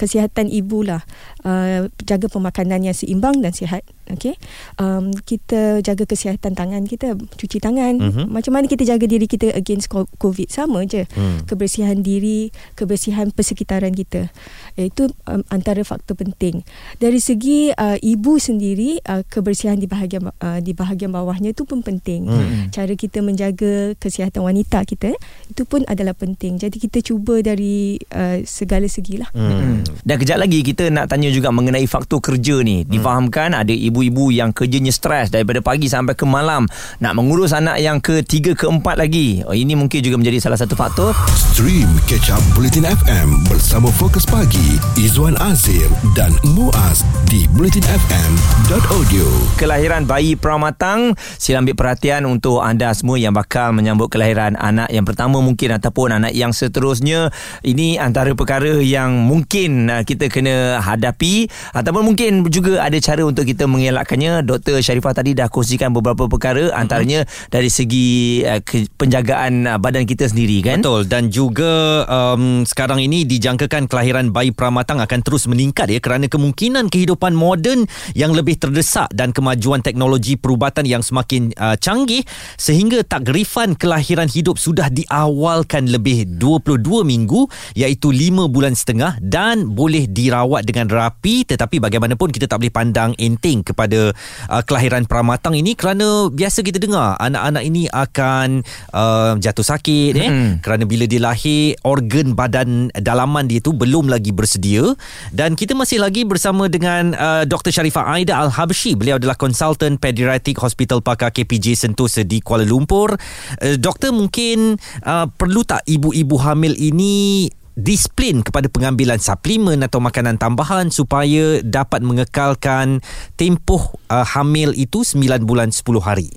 kesihatan 0.00 0.48
ibu 0.48 0.80
lah. 0.80 1.04
Uh, 1.44 1.92
jaga 2.00 2.32
pemakanan 2.32 2.80
yang 2.80 2.96
seimbang 2.96 3.44
dan 3.44 3.52
sihat 3.52 3.84
okey. 4.14 4.34
Um, 4.78 5.10
kita 5.12 5.82
jaga 5.82 6.04
kesihatan 6.06 6.54
tangan 6.54 6.82
kita 6.86 7.14
cuci 7.16 7.58
tangan. 7.58 7.98
Mhm. 8.00 8.24
macam 8.30 8.54
mana 8.56 8.66
kita 8.66 8.86
jaga 8.86 9.04
diri 9.04 9.26
kita 9.26 9.52
against 9.52 9.90
co- 9.90 10.08
covid? 10.16 10.48
Sama 10.50 10.84
je. 10.86 11.04
Hmm. 11.16 11.42
kebersihan 11.44 12.00
diri 12.00 12.54
kebersihan 12.78 13.32
persekitaran 13.34 13.92
kita. 13.92 14.30
Itu 14.78 15.10
um, 15.26 15.42
antara 15.50 15.82
faktor 15.82 16.14
penting. 16.16 16.62
Dari 16.96 17.18
segi 17.18 17.72
uh, 17.74 17.98
ibu 17.98 18.38
sendiri 18.38 19.02
uh, 19.04 19.26
kebersihan 19.26 19.76
di 19.76 19.90
bahagian 19.90 20.30
uh, 20.30 20.60
di 20.62 20.72
bahagian 20.72 21.10
bawahnya 21.10 21.52
itu 21.52 21.66
pun 21.66 21.82
penting. 21.82 22.28
Hmm. 22.30 22.68
cara 22.70 22.92
kita 22.94 23.24
menjaga 23.24 23.96
kesihatan 23.98 24.44
wanita 24.44 24.84
kita 24.86 25.12
itu 25.50 25.62
pun 25.66 25.82
adalah 25.88 26.14
penting. 26.14 26.56
Jadi 26.60 26.76
kita 26.78 27.02
cuba 27.02 27.42
dari 27.42 27.98
uh, 28.14 28.40
segala 28.46 28.86
segi 28.86 29.18
lah 29.18 29.30
Hmm. 29.30 29.80
Dan 30.04 30.16
kejap 30.20 30.36
lagi 30.36 30.60
kita 30.60 30.90
nak 30.92 31.08
tanya 31.08 31.30
juga 31.32 31.48
mengenai 31.54 31.86
faktor 31.86 32.20
kerja 32.20 32.60
ni. 32.60 32.82
Difahamkan 32.84 33.54
ada 33.56 33.70
ibu-ibu 34.00 34.32
yang 34.32 34.56
kerjanya 34.56 34.88
stres 34.88 35.28
daripada 35.28 35.60
pagi 35.60 35.92
sampai 35.92 36.16
ke 36.16 36.24
malam 36.24 36.64
nak 37.04 37.12
mengurus 37.12 37.52
anak 37.52 37.76
yang 37.84 38.00
ketiga 38.00 38.56
keempat 38.56 38.96
lagi. 38.96 39.44
Oh, 39.44 39.52
ini 39.52 39.76
mungkin 39.76 40.00
juga 40.00 40.16
menjadi 40.16 40.40
salah 40.40 40.56
satu 40.56 40.72
faktor. 40.72 41.12
Stream 41.36 41.88
Catch 42.08 42.32
Up 42.32 42.40
Bulletin 42.56 42.88
FM 42.88 43.44
bersama 43.52 43.92
Fokus 43.92 44.24
Pagi 44.24 44.80
Izwan 44.96 45.36
Azir 45.44 45.92
dan 46.16 46.32
Muaz 46.56 47.04
di 47.28 47.44
bulletinfm.audio. 47.60 49.28
Kelahiran 49.60 50.08
bayi 50.08 50.32
pramatang. 50.32 51.12
Sila 51.36 51.60
ambil 51.60 51.76
perhatian 51.76 52.24
untuk 52.24 52.64
anda 52.64 52.88
semua 52.96 53.20
yang 53.20 53.36
bakal 53.36 53.76
menyambut 53.76 54.08
kelahiran 54.08 54.56
anak 54.56 54.88
yang 54.88 55.04
pertama 55.04 55.44
mungkin 55.44 55.76
ataupun 55.76 56.16
anak 56.16 56.32
yang 56.32 56.56
seterusnya. 56.56 57.28
Ini 57.60 58.00
antara 58.00 58.32
perkara 58.32 58.80
yang 58.80 59.28
mungkin 59.28 59.92
uh, 59.92 60.00
kita 60.08 60.32
kena 60.32 60.80
hadapi. 60.80 61.52
Ataupun 61.76 62.08
mungkin 62.08 62.48
juga 62.48 62.80
ada 62.80 62.96
cara 62.96 63.28
untuk 63.28 63.44
kita 63.44 63.68
mengelak 63.68 64.08
mengelakkannya. 64.08 64.40
Dr. 64.40 64.80
Sharifah 64.80 65.12
tadi 65.12 65.36
dah 65.36 65.52
kongsikan 65.52 65.92
beberapa 65.92 66.32
perkara. 66.32 66.72
Antaranya 66.72 67.28
dari 67.52 67.68
segi 67.68 68.40
uh, 68.40 68.64
ke, 68.64 68.88
penjagaan 68.96 69.68
uh, 69.68 69.76
badan 69.76 70.08
kita 70.08 70.32
sendiri 70.32 70.64
kan? 70.64 70.80
Betul. 70.80 71.12
Dan 71.12 71.28
juga 71.28 72.08
um, 72.08 72.64
sekarang 72.64 73.04
ini 73.04 73.28
dijangkakan 73.28 73.84
kelahiran 73.84 74.32
bayi 74.32 74.48
pramatang 74.48 74.96
akan 75.04 75.20
terus 75.20 75.44
meningkat 75.44 75.92
ya 75.92 76.00
kerana 76.00 76.24
kemungkinan 76.24 76.88
kehidupan 76.88 77.36
moden 77.50 77.90
yang 78.14 78.30
lebih 78.30 78.54
terdesak 78.54 79.10
dan 79.10 79.34
kemajuan 79.34 79.82
teknologi 79.82 80.38
perubatan 80.38 80.86
yang 80.86 81.02
semakin 81.02 81.50
uh, 81.58 81.74
canggih 81.74 82.22
sehingga 82.54 83.02
takrifan 83.02 83.74
kelahiran 83.74 84.30
hidup 84.30 84.54
sudah 84.54 84.86
diawalkan 84.86 85.90
lebih 85.90 86.38
22 86.38 87.02
minggu 87.02 87.50
iaitu 87.74 88.14
5 88.14 88.46
bulan 88.46 88.78
setengah 88.78 89.18
dan 89.18 89.66
boleh 89.74 90.06
dirawat 90.06 90.62
dengan 90.62 90.86
rapi. 90.86 91.42
Tetapi 91.42 91.82
bagaimanapun 91.82 92.30
kita 92.30 92.46
tak 92.46 92.62
boleh 92.62 92.70
pandang 92.70 93.10
enteng 93.18 93.66
kepada 93.66 94.14
uh, 94.46 94.62
kelahiran 94.62 95.08
pramatang 95.08 95.58
ini 95.58 95.74
kerana 95.74 96.30
biasa 96.30 96.62
kita 96.62 96.78
dengar 96.78 97.18
anak-anak 97.18 97.62
ini 97.66 97.90
akan 97.90 98.62
uh, 98.94 99.34
jatuh 99.40 99.66
sakit 99.66 100.12
eh? 100.14 100.30
Mm-mm. 100.30 100.50
kerana 100.62 100.84
bila 100.84 101.08
dia 101.08 101.18
lahir 101.18 101.74
organ 101.82 102.36
badan 102.36 102.92
dalaman 102.94 103.48
dia 103.48 103.58
tu 103.58 103.72
belum 103.74 104.06
lagi 104.06 104.30
bersedia. 104.30 104.94
Dan 105.32 105.56
kita 105.56 105.72
masih 105.72 105.98
lagi 105.98 106.22
bersama 106.28 106.68
dengan 106.68 107.16
uh, 107.16 107.39
Dr 107.46 107.70
Sharifah 107.70 108.16
Aida 108.16 108.40
Al-Habshi 108.40 108.96
beliau 108.96 109.20
adalah 109.20 109.36
konsultan 109.36 109.96
pediatric 110.00 110.58
hospital 110.60 111.04
pakar 111.04 111.30
KPJ 111.30 111.76
Sentosa 111.76 112.24
di 112.24 112.40
Kuala 112.40 112.64
Lumpur 112.64 113.14
uh, 113.14 113.76
doktor 113.76 114.10
mungkin 114.10 114.80
uh, 115.04 115.26
perlu 115.28 115.62
tak 115.64 115.84
ibu-ibu 115.86 116.36
hamil 116.40 116.74
ini 116.76 117.48
disiplin 117.80 118.44
kepada 118.44 118.68
pengambilan 118.68 119.16
suplemen 119.16 119.80
atau 119.80 120.02
makanan 120.02 120.36
tambahan 120.36 120.92
supaya 120.92 121.64
dapat 121.64 122.04
mengekalkan 122.04 123.00
tempoh 123.40 123.96
uh, 124.12 124.26
hamil 124.26 124.76
itu 124.76 125.06
9 125.06 125.48
bulan 125.48 125.72
10 125.72 125.80
hari. 126.02 126.28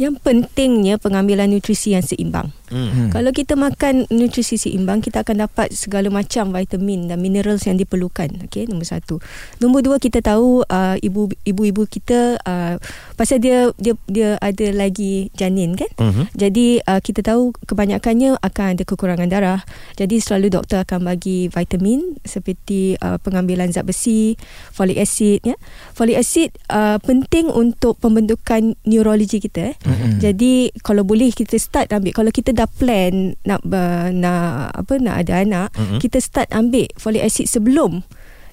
Yang 0.00 0.24
pentingnya 0.24 0.96
pengambilan 0.96 1.52
nutrisi 1.52 1.94
yang 1.94 2.02
seimbang. 2.02 2.50
Hmm. 2.72 3.12
Kalau 3.12 3.30
kita 3.30 3.54
makan 3.54 4.08
nutrisi 4.08 4.56
seimbang, 4.56 5.04
kita 5.04 5.22
akan 5.22 5.44
dapat 5.44 5.70
segala 5.76 6.08
macam 6.08 6.50
vitamin 6.56 7.06
dan 7.12 7.20
minerals 7.20 7.68
yang 7.68 7.76
diperlukan. 7.76 8.48
Okey, 8.48 8.66
nombor 8.66 8.88
satu. 8.88 9.20
Nombor 9.60 9.84
dua, 9.84 9.96
kita 10.00 10.24
tahu 10.24 10.64
uh, 10.64 10.96
ibu 11.04 11.28
ibu-ibu 11.44 11.84
kita 11.84 12.40
uh, 12.42 12.80
pasal 13.14 13.38
dia 13.38 13.68
dia 13.76 13.92
dia 14.08 14.40
ada 14.40 14.66
lagi 14.72 15.28
janin 15.36 15.76
kan. 15.76 15.90
Mhm. 16.00 16.32
Jadi 16.32 16.80
uh, 16.82 17.00
kita 17.04 17.20
tahu 17.20 17.52
kebanyakannya 17.68 18.40
akan 18.40 18.66
ada 18.74 18.82
kekurangan 18.88 19.28
darah. 19.28 19.60
Jadi 20.00 20.18
selalu 20.18 20.48
doktor 20.48 20.82
akan 20.82 21.04
bagi 21.04 21.52
vitamin 21.52 22.16
seperti 22.24 22.96
uh, 23.04 23.20
pengambilan 23.20 23.68
zat 23.70 23.84
besi, 23.84 24.34
folic 24.72 24.96
acid 24.96 25.44
ya. 25.44 25.56
Folic 25.92 26.16
acid 26.16 26.56
uh, 26.72 26.96
penting 27.04 27.52
untuk 27.52 28.00
pembentukan 28.00 28.74
neurologi 28.88 29.42
kita 29.42 29.74
eh. 29.74 29.76
Mm-mm. 29.84 30.18
Jadi 30.22 30.72
kalau 30.80 31.04
boleh 31.04 31.28
kita 31.34 31.58
start 31.60 31.92
ambil 31.92 32.14
kalau 32.14 32.30
kita 32.32 32.54
dah 32.54 32.61
plan 32.68 33.12
nak 33.42 33.60
uh, 33.62 34.08
nak 34.08 34.42
apa 34.76 34.92
nak 34.96 35.16
ada 35.18 35.32
anak, 35.38 35.68
Mhm. 35.72 35.98
kita 35.98 36.18
start 36.18 36.48
ambil 36.50 36.86
folic 36.94 37.22
acid 37.22 37.46
sebelum 37.46 38.02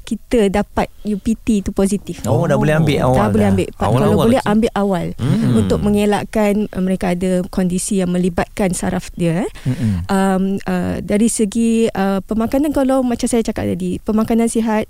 kita 0.01 0.49
dapat 0.49 0.89
UPT 1.03 1.61
tu 1.61 1.69
positif. 1.69 2.25
Oh, 2.25 2.43
dah 2.43 2.57
boleh 2.57 2.73
ambil 2.73 2.97
awal 2.99 3.13
Dah 3.15 3.27
boleh 3.29 3.45
dah. 3.45 3.53
ambil. 3.53 3.67
Pa- 3.69 3.85
Awal-awal 3.85 4.01
kalau 4.01 4.17
boleh 4.23 4.39
lagi. 4.39 4.49
ambil 4.49 4.71
awal 4.73 5.05
Hmm. 5.15 5.53
untuk 5.55 5.79
mengelakkan 5.79 6.53
uh, 6.67 6.81
mereka 6.81 7.05
ada 7.09 7.31
kondisi 7.45 7.93
yang 7.95 8.09
melibatkan 8.09 8.73
saraf 8.73 9.13
dia 9.13 9.45
eh. 9.45 9.51
Mm-mm. 9.63 9.91
Um, 10.07 10.43
uh, 10.63 10.97
dari 10.99 11.29
segi 11.29 11.87
uh, 11.87 12.25
pemakanan 12.25 12.71
kalau 12.71 13.01
macam 13.01 13.25
saya 13.25 13.45
cakap 13.45 13.69
tadi, 13.69 14.01
pemakanan 14.01 14.49
sihat 14.49 14.89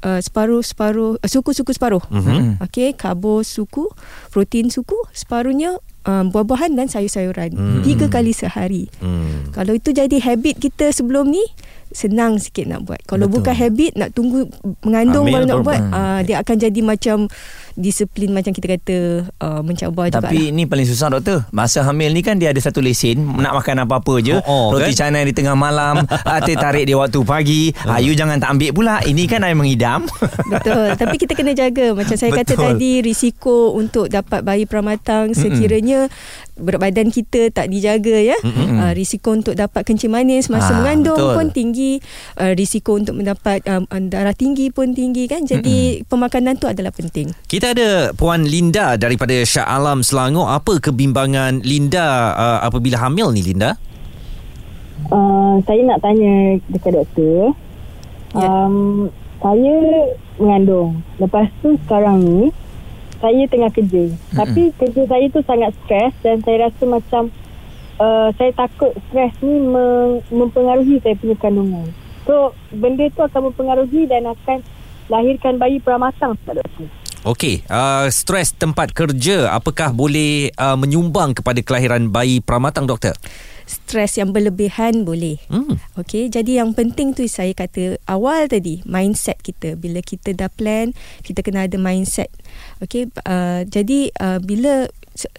uh, 0.00 0.22
separuh-separuh 0.22 1.18
uh, 1.18 1.26
suku-suku 1.28 1.70
separuh. 1.72 2.04
Mhm. 2.06 2.62
Okey, 2.62 2.94
karbo 2.94 3.42
suku, 3.42 3.90
protein 4.28 4.70
suku, 4.70 4.94
separuhnya 5.10 5.74
um, 6.06 6.30
buah-buahan 6.30 6.74
dan 6.74 6.86
sayur-sayuran. 6.90 7.54
Hmm. 7.54 7.82
Tiga 7.82 8.06
kali 8.10 8.34
sehari. 8.34 8.88
Hmm. 9.02 9.50
Kalau 9.54 9.76
itu 9.76 9.94
jadi 9.94 10.16
habit 10.22 10.58
kita 10.58 10.90
sebelum 10.90 11.30
ni 11.30 11.42
senang 11.92 12.36
sikit 12.36 12.66
nak 12.66 12.84
buat. 12.84 13.00
Kalau 13.04 13.28
Betul. 13.28 13.36
bukan 13.40 13.54
habit 13.54 13.92
nak 13.94 14.10
tunggu 14.12 14.48
mengandung 14.82 15.28
Hamil 15.28 15.34
baru 15.34 15.44
nak 15.46 15.60
buat, 15.62 15.80
uh, 15.80 16.20
dia 16.24 16.36
akan 16.40 16.56
jadi 16.58 16.80
macam 16.80 17.16
disiplin 17.72 18.28
macam 18.28 18.52
kita 18.52 18.66
kata 18.68 18.96
uh, 19.38 19.60
mencabar 19.60 20.12
juga. 20.12 20.28
Tapi 20.28 20.52
ni 20.52 20.68
paling 20.68 20.84
susah 20.84 21.08
doktor 21.08 21.48
Masa 21.48 21.80
hamil 21.82 22.12
ni 22.12 22.20
kan 22.20 22.36
Dia 22.36 22.52
ada 22.52 22.60
satu 22.60 22.84
lesen 22.84 23.16
Nak 23.16 23.52
makan 23.56 23.88
apa-apa 23.88 24.20
je 24.20 24.36
Oh, 24.44 24.68
oh, 24.68 24.76
Roti 24.76 24.92
kan? 24.92 25.08
canai 25.08 25.24
di 25.24 25.32
tengah 25.32 25.56
malam 25.56 26.04
ah, 26.28 26.38
Teh 26.44 26.52
tarik 26.52 26.84
dia 26.84 27.00
waktu 27.00 27.24
pagi 27.24 27.72
ah, 27.88 27.96
You 27.96 28.12
jangan 28.12 28.36
tak 28.36 28.52
ambil 28.52 28.76
pula 28.76 29.00
Ini 29.00 29.24
kan 29.24 29.40
air 29.40 29.56
mengidam 29.56 30.04
Betul. 30.52 30.92
Tapi 31.00 31.16
kita 31.16 31.32
kena 31.32 31.56
jaga 31.56 31.96
macam 31.96 32.12
saya 32.12 32.28
kata 32.30 32.52
Betul. 32.52 32.64
tadi 32.76 32.92
risiko 33.00 33.72
untuk 33.72 34.12
dapat 34.12 34.44
bayi 34.44 34.68
pramatang 34.68 35.32
sekiranya 35.32 36.12
berat 36.52 36.80
badan 36.84 37.08
kita 37.08 37.48
tak 37.48 37.72
dijaga 37.72 38.16
ya. 38.20 38.36
Mm-mm. 38.44 38.76
Uh, 38.76 38.92
risiko 38.92 39.32
untuk 39.32 39.56
dapat 39.56 39.82
kencing 39.82 40.12
manis 40.12 40.52
masa 40.52 40.76
Ah, 40.76 40.78
mengandung 40.78 41.16
betul. 41.16 41.34
pun 41.34 41.46
tinggi, 41.48 41.81
uh, 42.38 42.52
risiko 42.58 42.98
untuk 42.98 43.18
mendapat 43.18 43.64
um, 43.66 43.84
darah 44.08 44.34
tinggi 44.36 44.70
pun 44.70 44.92
tinggi 44.92 45.26
kan. 45.26 45.42
Jadi 45.42 46.06
pemakanan 46.06 46.58
tu 46.58 46.68
adalah 46.68 46.92
penting. 46.94 47.32
Kita 47.46 47.72
ada 47.74 48.12
Puan 48.14 48.46
Linda 48.46 48.94
daripada 48.94 49.34
Shah 49.42 49.66
Alam 49.66 50.04
Selangor. 50.04 50.48
Apa 50.50 50.78
kebimbangan 50.78 51.62
Linda 51.62 52.36
uh, 52.36 52.58
apabila 52.62 53.00
hamil 53.02 53.34
ni 53.34 53.42
Linda? 53.42 53.78
Uh, 55.10 55.58
saya 55.66 55.82
nak 55.84 55.98
tanya 56.00 56.62
dekat 56.70 56.94
doktor. 56.94 57.52
Ya. 58.32 58.46
Um, 58.46 59.10
saya 59.42 59.74
mengandung. 60.38 61.02
Lepas 61.18 61.50
tu 61.60 61.74
sekarang 61.84 62.22
ni 62.22 62.54
saya 63.22 63.42
tengah 63.46 63.70
kerja. 63.70 64.10
Mm-hmm. 64.10 64.36
Tapi 64.38 64.62
kerja 64.78 65.02
saya 65.06 65.26
tu 65.30 65.40
sangat 65.46 65.70
stres 65.84 66.12
dan 66.26 66.36
saya 66.42 66.70
rasa 66.70 66.82
macam 66.90 67.22
uh, 68.02 68.28
saya 68.34 68.50
takut 68.58 68.90
stres 69.08 69.30
ni 69.38 69.62
mem- 69.62 70.26
mempengaruhi 70.34 70.98
saya 70.98 71.14
punya 71.14 71.38
kandungan. 71.38 71.86
So 72.26 72.54
benda 72.74 73.06
tu 73.14 73.22
akan 73.22 73.54
mempengaruhi 73.54 74.10
dan 74.10 74.26
akan 74.26 74.66
lahirkan 75.06 75.62
bayi 75.62 75.78
pramatang 75.78 76.34
tak 76.42 76.58
doktor? 76.58 76.90
Okey, 77.22 77.62
uh, 77.70 78.10
stres 78.10 78.50
tempat 78.50 78.90
kerja 78.90 79.54
apakah 79.54 79.94
boleh 79.94 80.50
uh, 80.58 80.74
menyumbang 80.74 81.38
kepada 81.38 81.62
kelahiran 81.62 82.10
bayi 82.10 82.42
pramatang 82.42 82.90
doktor? 82.90 83.14
Stres 83.62 84.18
yang 84.18 84.34
berlebihan 84.34 85.06
boleh. 85.06 85.38
Hmm. 85.46 85.78
Okey, 85.94 86.34
jadi 86.34 86.66
yang 86.66 86.74
penting 86.74 87.14
tu 87.14 87.22
saya 87.30 87.54
kata 87.54 88.02
awal 88.10 88.50
tadi 88.50 88.82
mindset 88.82 89.38
kita. 89.38 89.78
Bila 89.78 90.02
kita 90.02 90.34
dah 90.34 90.50
plan, 90.50 90.90
kita 91.22 91.46
kena 91.46 91.70
ada 91.70 91.78
mindset. 91.78 92.26
Okey, 92.82 93.06
uh, 93.22 93.62
jadi 93.70 94.10
uh, 94.18 94.42
bila 94.42 94.90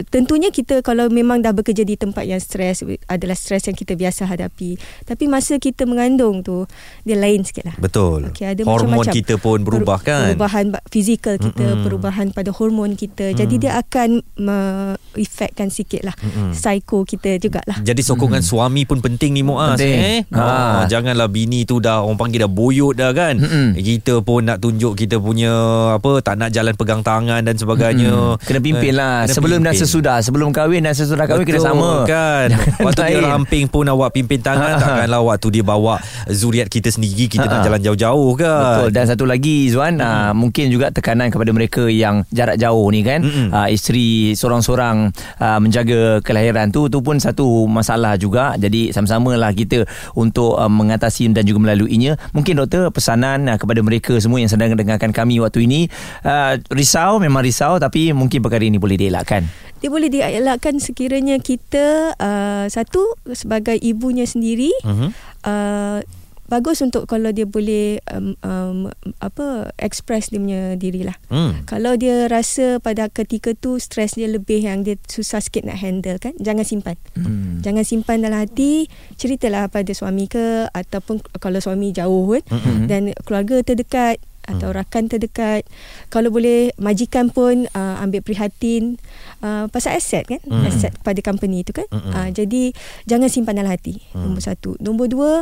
tentunya 0.08 0.48
kita 0.48 0.80
kalau 0.80 1.10
memang 1.10 1.42
dah 1.42 1.50
bekerja 1.50 1.82
di 1.82 1.98
tempat 1.98 2.24
yang 2.24 2.38
stres 2.38 2.86
adalah 3.06 3.34
stres 3.34 3.66
yang 3.66 3.74
kita 3.74 3.94
biasa 3.94 4.24
hadapi. 4.24 4.78
Tapi 5.02 5.24
masa 5.26 5.58
kita 5.58 5.84
mengandung 5.84 6.40
tu 6.40 6.64
dia 7.02 7.18
lain 7.18 7.42
sikit 7.42 7.66
lah. 7.66 7.76
Betul. 7.76 8.30
Okey, 8.30 8.46
ada 8.46 8.62
Hormon 8.62 9.02
macam-macam. 9.02 9.14
kita 9.14 9.34
pun 9.36 9.58
berubah 9.66 9.98
kan? 10.00 10.34
Perubahan 10.34 10.64
ba- 10.70 10.84
fizikal 10.88 11.36
kita, 11.36 11.64
Mm-mm. 11.64 11.82
Perubahan 11.84 12.26
pada 12.30 12.54
hormon 12.54 12.94
kita. 12.94 13.34
Jadi 13.34 13.54
dia 13.58 13.76
akan 13.76 14.22
me-efekkan 14.36 15.68
sikit 15.68 16.06
lah 16.06 16.16
Mm-mm. 16.22 16.54
psycho 16.54 17.02
kita 17.02 17.36
jugalah. 17.42 17.78
Jadi 17.82 18.00
sokongan 18.00 18.40
hmm. 18.40 18.48
suami 18.48 18.82
pun 18.86 19.02
penting 19.02 19.34
ni 19.34 19.42
Muaz 19.42 19.76
Penting. 19.76 19.98
eh. 19.98 20.20
Ha. 20.30 20.44
Ha. 20.44 20.86
janganlah 20.86 21.26
bini 21.26 21.66
tu 21.66 21.82
dah 21.82 22.04
orang 22.04 22.18
panggil 22.18 22.46
dah 22.46 22.50
boyot 22.50 22.94
dah 22.94 23.10
kan. 23.10 23.34
Mm-mm. 23.40 23.74
Kita 23.74 24.22
pun 24.22 24.46
nak 24.46 24.62
tunjuk 24.62 24.94
kita 24.94 25.18
punya 25.18 25.52
apa 25.96 26.22
tak 26.22 26.38
nak 26.38 26.54
jalan 26.54 26.74
pegang 26.78 27.02
tangan 27.02 27.42
dan 27.42 27.56
sebagainya. 27.58 28.12
Mm-mm. 28.12 28.42
Kena 28.44 28.60
pimpin 28.62 28.94
lah 28.94 29.26
Kena 29.26 29.34
Sebelum 29.34 29.60
dan 29.64 29.74
sesudah. 29.74 30.16
Sebelum 30.20 30.52
kahwin 30.52 30.84
dan 30.84 30.92
sesudah 30.92 31.24
kahwin 31.24 31.48
Kena 31.48 31.60
Betul, 31.60 31.68
sama. 31.72 31.90
kan? 32.04 32.48
Waktu 32.86 33.00
dia 33.08 33.20
ramping 33.24 33.64
pun 33.66 33.84
Awak 33.88 34.10
pimpin 34.12 34.40
tangan 34.44 34.76
Takkanlah 34.82 35.22
waktu 35.24 35.48
dia 35.60 35.64
bawa 35.64 36.00
Zuriat 36.28 36.68
kita 36.68 36.92
sendiri 36.92 37.26
Kita 37.30 37.46
nak 37.48 37.62
Ha-ha. 37.62 37.66
jalan 37.66 37.80
jauh-jauh 37.80 38.30
kan 38.36 38.60
Betul. 38.84 38.88
Dan 38.92 39.04
satu 39.08 39.24
lagi 39.24 39.68
Zuan 39.72 39.98
mm-hmm. 39.98 40.30
uh, 40.30 40.32
mungkin 40.36 40.66
juga 40.68 40.90
tekanan 40.92 41.32
kepada 41.32 41.50
mereka 41.54 41.86
yang 41.88 42.26
jarak 42.34 42.60
jauh 42.60 42.86
ni 42.92 43.00
kan? 43.06 43.24
Mm-mm. 43.24 43.48
uh, 43.54 43.68
isteri 43.70 44.36
seorang-seorang 44.36 45.10
uh, 45.40 45.58
menjaga 45.62 46.20
kelahiran 46.20 46.68
tu 46.68 46.86
tu 46.92 47.00
pun 47.00 47.16
satu 47.16 47.64
masalah 47.70 48.18
juga. 48.18 48.54
Jadi 48.58 48.90
sama-sama 48.92 49.34
lah 49.38 49.50
kita 49.54 49.86
untuk 50.18 50.58
uh, 50.58 50.68
mengatasi 50.70 51.30
dan 51.32 51.46
juga 51.46 51.64
melaluinya. 51.70 52.18
Mungkin 52.36 52.58
doktor 52.60 52.90
pesanan 52.90 53.48
uh, 53.48 53.56
kepada 53.56 53.80
mereka 53.80 54.18
semua 54.20 54.42
yang 54.42 54.50
sedang 54.50 54.74
dengarkan 54.74 55.14
kami 55.14 55.40
waktu 55.40 55.64
ini. 55.64 55.86
Uh, 56.26 56.58
risau 56.74 57.22
memang 57.22 57.44
risau 57.44 57.78
tapi 57.78 58.10
mungkin 58.12 58.42
perkara 58.44 58.66
ini 58.66 58.76
boleh 58.76 58.98
dielakkan 58.98 59.46
Dia 59.78 59.92
boleh 59.92 60.08
dielakkan 60.08 60.80
sekiranya 60.80 61.36
kita 61.38 62.16
uh, 62.16 62.64
satu 62.66 63.04
sebagai 63.32 63.76
ibunya 63.76 64.24
sendiri 64.24 64.72
Mhm. 64.80 65.08
uh, 65.44 66.00
bagus 66.44 66.84
untuk 66.84 67.08
kalau 67.08 67.32
dia 67.32 67.48
boleh 67.48 68.04
um, 68.12 68.36
um, 68.44 68.78
apa 69.16 69.72
express 69.80 70.28
dia 70.28 70.36
punya 70.36 70.62
diri 70.76 71.00
lah. 71.00 71.16
Hmm. 71.32 71.64
Kalau 71.64 71.96
dia 71.96 72.28
rasa 72.28 72.78
pada 72.84 73.08
ketika 73.08 73.56
tu 73.56 73.80
stres 73.80 74.12
dia 74.12 74.28
lebih 74.28 74.60
yang 74.60 74.84
dia 74.84 75.00
susah 75.08 75.40
sikit 75.40 75.64
nak 75.64 75.80
handle 75.80 76.20
kan, 76.20 76.36
jangan 76.36 76.62
simpan. 76.62 77.00
hmm. 77.16 77.64
Jangan 77.64 77.84
simpan 77.88 78.20
dalam 78.20 78.44
hati, 78.44 78.92
ceritalah 79.16 79.72
pada 79.72 79.88
suami 79.96 80.28
ke 80.28 80.68
ataupun 80.68 81.24
kalau 81.40 81.64
suami 81.64 81.96
jauh 81.96 82.36
kan 82.36 82.44
Mm-mm. 82.52 82.92
dan 82.92 83.02
keluarga 83.24 83.64
terdekat 83.64 84.20
atau 84.44 84.70
rakan 84.70 85.06
terdekat 85.06 85.64
kalau 86.08 86.28
boleh 86.28 86.72
majikan 86.76 87.28
pun 87.28 87.64
uh, 87.70 87.96
ambil 87.98 88.20
prihatin 88.20 88.96
uh, 89.40 89.66
pasal 89.68 89.94
aset 89.94 90.24
kan 90.24 90.40
Hmm. 90.44 90.64
aset 90.64 90.92
kepada 90.94 91.20
company 91.20 91.60
itu 91.60 91.72
kan 91.72 91.88
Mm-mm. 91.88 92.12
uh, 92.12 92.28
jadi 92.28 92.72
jangan 93.04 93.26
simpan 93.26 93.56
dalam 93.56 93.70
hati 93.70 93.98
Hmm. 94.12 94.28
nombor 94.28 94.40
satu 94.40 94.76
nombor 94.78 95.06
dua 95.06 95.32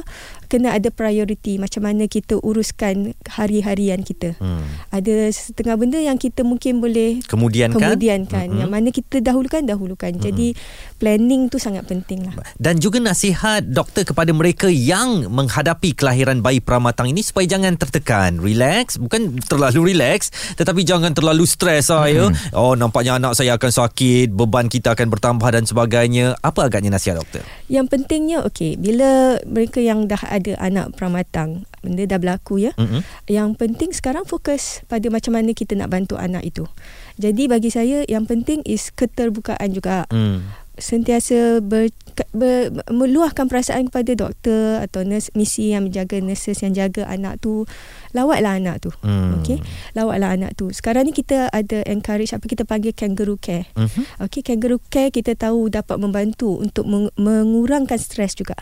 kena 0.47 0.73
ada 0.73 0.89
priority 0.89 1.57
macam 1.57 1.83
mana 1.83 2.07
kita 2.07 2.39
uruskan 2.39 3.13
hari-harian 3.27 4.01
kita 4.01 4.35
Hmm. 4.37 4.63
ada 4.89 5.29
setengah 5.29 5.75
benda 5.75 5.99
yang 5.99 6.17
kita 6.17 6.43
mungkin 6.43 6.79
boleh 6.79 7.21
Kemudian 7.25 7.71
kan? 7.71 7.93
kemudian 7.93 8.25
kan 8.25 8.47
Mm-mm. 8.47 8.61
yang 8.61 8.71
mana 8.71 8.89
kita 8.89 9.19
dahulukan 9.19 9.63
dahulukan 9.63 10.13
jadi 10.15 10.55
planning 10.97 11.47
tu 11.47 11.59
sangat 11.59 11.85
penting 11.85 12.23
lah 12.23 12.35
Dan 12.55 12.79
juga 12.79 12.99
nasihat 12.99 13.65
doktor 13.65 14.05
kepada 14.05 14.31
mereka 14.31 14.67
yang 14.67 15.27
menghadapi 15.29 15.93
kelahiran 15.93 16.41
bayi 16.41 16.59
pramatang 16.59 17.09
ini 17.09 17.21
supaya 17.21 17.47
jangan 17.49 17.75
tertekan. 17.75 18.39
Relax, 18.39 18.92
bukan 18.97 19.39
terlalu 19.45 19.93
relax 19.93 20.33
tetapi 20.57 20.83
jangan 20.83 21.13
terlalu 21.13 21.45
stres 21.45 21.93
ah 21.93 22.09
ya. 22.09 22.29
Oh 22.57 22.75
nampaknya 22.75 23.17
anak 23.17 23.37
saya 23.37 23.57
akan 23.57 23.71
sakit, 23.71 24.33
beban 24.33 24.67
kita 24.67 24.97
akan 24.97 25.13
bertambah 25.13 25.49
dan 25.53 25.65
sebagainya. 25.69 26.35
Apa 26.41 26.69
agaknya 26.69 26.93
nasihat 26.93 27.21
doktor? 27.21 27.45
Yang 27.69 27.87
pentingnya 27.93 28.45
okey 28.49 28.77
bila 28.77 29.39
mereka 29.45 29.79
yang 29.79 30.09
dah 30.09 30.21
ada 30.29 30.57
anak 30.59 30.97
pramatang 30.97 31.65
benda 31.83 32.07
dah 32.07 32.19
berlaku 32.23 32.63
ya. 32.63 32.73
Mm-mm. 32.79 33.03
Yang 33.27 33.59
penting 33.59 33.91
sekarang 33.91 34.25
fokus 34.25 34.87
pada 34.87 35.05
macam 35.11 35.35
mana 35.35 35.51
kita 35.53 35.75
nak 35.75 35.91
bantu 35.91 36.15
anak 36.15 36.47
itu. 36.47 36.65
Jadi 37.19 37.51
bagi 37.51 37.69
saya 37.69 38.07
yang 38.07 38.25
penting 38.25 38.63
is 38.65 38.95
keterbukaan 38.95 39.75
juga. 39.75 40.07
Hmm. 40.09 40.47
Sentiasa 40.73 41.61
ber, 41.61 41.93
ber, 42.33 42.73
meluahkan 42.89 43.45
perasaan 43.45 43.93
kepada 43.93 44.17
doktor 44.17 44.81
atau 44.81 45.05
nurse 45.05 45.29
misi 45.37 45.77
yang 45.77 45.85
menjaga 45.85 46.17
nurses 46.25 46.65
yang 46.65 46.73
jaga 46.73 47.05
anak 47.05 47.45
tu. 47.45 47.69
Lawatlah 48.13 48.53
anak 48.55 48.77
tu. 48.79 48.91
Hmm. 49.01 49.39
Okey. 49.39 49.59
Lawatlah 49.93 50.33
anak 50.33 50.53
tu. 50.55 50.69
Sekarang 50.69 51.03
ni 51.03 51.13
kita 51.13 51.49
ada 51.49 51.81
encourage 51.85 52.31
apa 52.31 52.45
kita 52.45 52.63
panggil 52.63 52.93
kangaroo 52.93 53.37
care. 53.37 53.69
Mhm. 53.75 54.21
Okey, 54.21 54.41
kangaroo 54.43 54.81
care 54.83 55.09
kita 55.09 55.33
tahu 55.35 55.69
dapat 55.69 55.97
membantu 55.97 56.57
untuk 56.57 56.85
meng- 56.85 57.13
mengurangkan 57.15 57.97
stres 57.97 58.33
juga. 58.33 58.55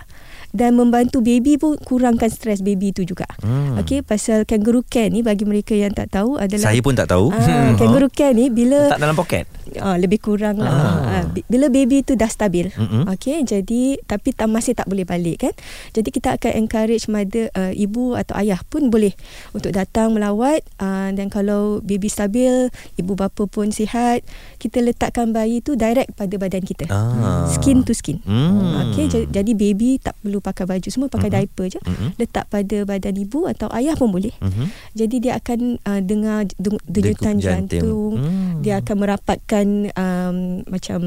Dan 0.49 0.75
membantu 0.75 1.19
baby 1.21 1.55
pun 1.55 1.77
kurangkan 1.77 2.27
stres 2.27 2.59
baby 2.59 2.91
tu 2.91 3.03
juga. 3.03 3.27
Hmm. 3.39 3.75
Okey, 3.77 4.01
pasal 4.01 4.43
kangaroo 4.45 4.83
care 4.83 5.07
ni 5.09 5.21
bagi 5.21 5.43
mereka 5.43 5.73
yang 5.73 5.91
tak 5.91 6.11
tahu 6.11 6.37
adalah 6.37 6.65
Saya 6.65 6.81
pun 6.81 6.95
tak 6.95 7.07
tahu. 7.09 7.31
Ah, 7.31 7.75
kangaroo 7.79 8.09
care 8.09 8.33
ni 8.33 8.49
bila 8.49 8.87
Tak 8.89 8.99
dalam 8.99 9.15
poket. 9.15 9.47
ah, 9.77 9.95
lebih 9.95 10.19
kurang 10.19 10.59
lah. 10.59 10.71
Ah. 10.71 10.99
Ah, 11.13 11.25
bi- 11.25 11.43
bila 11.45 11.67
baby 11.67 12.03
tu 12.03 12.15
dah 12.15 12.27
stabil. 12.27 12.71
Mm-mm. 12.73 13.07
Okey, 13.09 13.43
jadi 13.43 13.83
tapi 14.01 14.31
tak 14.31 14.47
masih 14.47 14.73
tak 14.73 14.87
boleh 14.87 15.03
balik 15.03 15.41
kan. 15.41 15.55
Jadi 15.93 16.09
kita 16.09 16.35
akan 16.35 16.53
encourage 16.57 17.07
mother 17.07 17.51
uh, 17.53 17.71
ibu 17.71 18.15
atau 18.15 18.35
ayah 18.37 18.59
pun 18.65 18.89
boleh 18.89 19.15
untuk 19.53 19.71
datang 19.71 20.13
melawat 20.13 20.63
uh, 20.79 21.11
dan 21.11 21.29
kalau 21.29 21.79
baby 21.81 22.07
stabil, 22.07 22.69
ibu 22.95 23.13
bapa 23.15 23.45
pun 23.45 23.71
sihat, 23.71 24.23
kita 24.57 24.81
letakkan 24.81 25.31
bayi 25.31 25.61
tu 25.61 25.75
direct 25.75 26.15
pada 26.15 26.35
badan 26.37 26.63
kita. 26.63 26.87
Ah. 26.89 27.49
Skin 27.51 27.83
to 27.83 27.93
skin. 27.93 28.21
Hmm. 28.23 28.93
Okey, 28.93 29.07
ja- 29.07 29.29
jadi 29.31 29.53
baby 29.53 29.99
tak 29.99 30.17
perlu 30.21 30.39
pakai 30.39 30.65
baju 30.65 30.89
semua 30.89 31.09
pakai 31.09 31.29
Mm-mm. 31.29 31.41
diaper 31.47 31.67
je. 31.69 31.81
Mm-mm. 31.81 32.11
Letak 32.17 32.47
pada 32.49 32.77
badan 32.85 33.15
ibu 33.15 33.47
atau 33.47 33.69
ayah 33.73 33.95
pun 33.95 34.11
boleh. 34.11 34.33
Mhm. 34.41 34.67
Jadi 34.95 35.17
dia 35.21 35.37
akan 35.37 35.81
uh, 35.83 36.01
dengar 36.01 36.47
denyutan 36.87 37.39
jantung. 37.39 37.81
jantung. 37.81 38.13
Hmm. 38.21 38.61
Dia 38.61 38.81
akan 38.81 38.97
merapatkan 38.97 39.67
um, 39.95 40.37
macam 40.67 40.99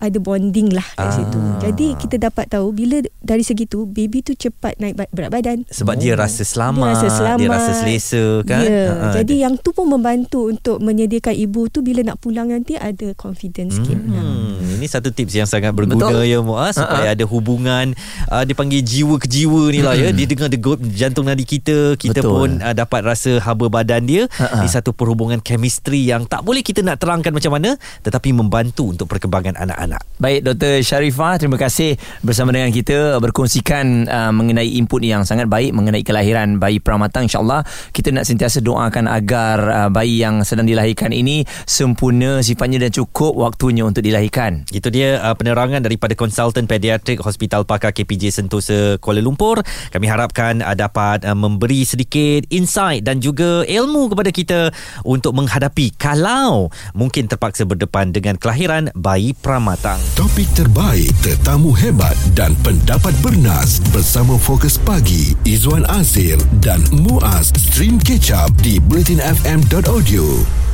ada 0.00 0.16
bonding 0.16 0.72
lah 0.72 0.84
kat 0.90 1.04
Ah. 1.04 1.12
situ. 1.12 1.38
Jadi 1.60 1.86
kita 1.94 2.16
dapat 2.18 2.48
tahu 2.48 2.72
bila 2.72 2.96
dari 3.20 3.40
segitu 3.40 3.84
baby 3.84 4.20
tu 4.20 4.32
cepat 4.32 4.74
naik 4.76 4.96
berat 5.06 5.28
badan. 5.28 5.58
Sebab 5.66 5.94
dia 5.94 6.16
rasa 6.16 6.40
selamat, 6.40 6.80
Dia 6.82 6.96
rasa 6.96 7.08
selamat. 7.12 7.38
dia 7.38 7.48
rasa 7.50 7.70
selesa 7.76 8.24
kan. 8.42 8.64
Ya. 8.64 8.82
Ha, 8.82 8.94
ha. 8.96 9.12
Jadi 9.14 9.34
yang 9.38 9.54
tu 9.54 9.70
pun 9.70 9.86
membantu 9.86 10.48
untuk 10.48 10.80
menyediakan 10.80 11.34
ibu 11.34 11.68
tu 11.68 11.80
bila 11.80 12.00
nak 12.02 12.18
pulang 12.18 12.48
nanti 12.48 12.74
ada 12.74 13.12
confidence 13.12 13.76
sikit. 13.76 14.00
Hmm, 14.00 14.56
ini 14.72 14.86
satu 14.86 15.10
tips 15.10 15.34
yang 15.34 15.44
sangat 15.44 15.70
berguna 15.70 16.08
Betul. 16.10 16.24
ya 16.26 16.38
Muaz 16.40 16.74
supaya 16.74 17.06
Ha-ha. 17.06 17.14
ada 17.14 17.24
hubungan 17.24 17.92
uh, 18.26 18.42
dipanggil 18.42 18.80
jiwa 18.80 19.14
ke 19.16 19.26
jiwa 19.26 19.68
ni 19.68 19.80
lah 19.80 19.92
ya. 19.92 20.08
Dia 20.10 20.24
dengar 20.24 20.48
degup 20.48 20.80
jantung 20.90 21.24
nadi 21.24 21.44
kita, 21.44 21.94
kita 21.94 22.20
Betul. 22.20 22.30
pun 22.30 22.48
uh, 22.58 22.72
dapat 22.72 23.04
rasa 23.04 23.36
haba 23.38 23.68
badan 23.68 24.04
dia. 24.04 24.24
Ha-ha. 24.32 24.60
Ini 24.60 24.68
satu 24.70 24.90
perhubungan 24.90 25.38
chemistry 25.38 26.00
yang 26.02 26.24
tak 26.24 26.40
boleh 26.40 26.60
kita 26.60 26.80
nak 26.80 26.96
terangkan 26.96 27.30
macam 27.30 27.52
mana 27.52 27.74
tetapi 28.00 28.30
membantu 28.30 28.88
untuk 28.88 29.04
perkembangan 29.06 29.58
anak-anak. 29.58 29.89
Baik 30.20 30.44
Dr. 30.44 30.84
Sharifah 30.84 31.40
terima 31.40 31.56
kasih 31.56 31.96
bersama 32.20 32.52
dengan 32.52 32.68
kita 32.68 33.16
berkongsikan 33.24 34.04
uh, 34.04 34.32
mengenai 34.36 34.76
input 34.76 35.00
yang 35.00 35.24
sangat 35.24 35.48
baik 35.48 35.72
mengenai 35.72 36.04
kelahiran 36.04 36.60
bayi 36.60 36.76
pramatang 36.76 37.24
insyaallah 37.24 37.64
kita 37.96 38.12
nak 38.12 38.28
sentiasa 38.28 38.60
doakan 38.60 39.08
agar 39.08 39.56
uh, 39.64 39.88
bayi 39.88 40.20
yang 40.20 40.44
sedang 40.44 40.68
dilahirkan 40.68 41.10
ini 41.16 41.48
sempurna 41.64 42.44
sifatnya 42.44 42.84
dan 42.84 42.92
cukup 42.92 43.32
waktunya 43.32 43.82
untuk 43.88 44.04
dilahirkan. 44.04 44.68
Itu 44.68 44.92
dia 44.92 45.18
uh, 45.24 45.32
penerangan 45.32 45.80
daripada 45.80 46.12
konsultan 46.12 46.68
pediatrik 46.68 47.24
Hospital 47.24 47.64
Pakar 47.64 47.96
KPJ 47.96 48.36
Sentosa 48.36 49.00
Kuala 49.00 49.24
Lumpur. 49.24 49.64
Kami 49.88 50.04
harapkan 50.04 50.60
uh, 50.60 50.76
dapat 50.76 51.24
uh, 51.24 51.32
memberi 51.32 51.88
sedikit 51.88 52.44
insight 52.52 53.08
dan 53.08 53.24
juga 53.24 53.64
ilmu 53.64 54.12
kepada 54.12 54.28
kita 54.28 54.60
untuk 55.08 55.32
menghadapi 55.32 55.96
kalau 55.96 56.68
mungkin 56.92 57.24
terpaksa 57.24 57.64
berdepan 57.64 58.12
dengan 58.12 58.36
kelahiran 58.36 58.92
bayi 58.92 59.32
pramatang. 59.32 59.79
Topik 60.12 60.44
terbaik, 60.52 61.08
tetamu 61.24 61.72
hebat 61.72 62.12
dan 62.36 62.52
pendapat 62.60 63.16
bernas 63.24 63.80
bersama 63.88 64.36
Fokus 64.36 64.76
Pagi 64.76 65.32
Izwan 65.48 65.88
Azir 65.88 66.36
dan 66.60 66.84
Muaz 66.92 67.48
Stream 67.56 67.96
Catch 67.96 68.28
Up 68.28 68.52
di 68.60 68.76
bulletinfm.audio. 68.76 70.69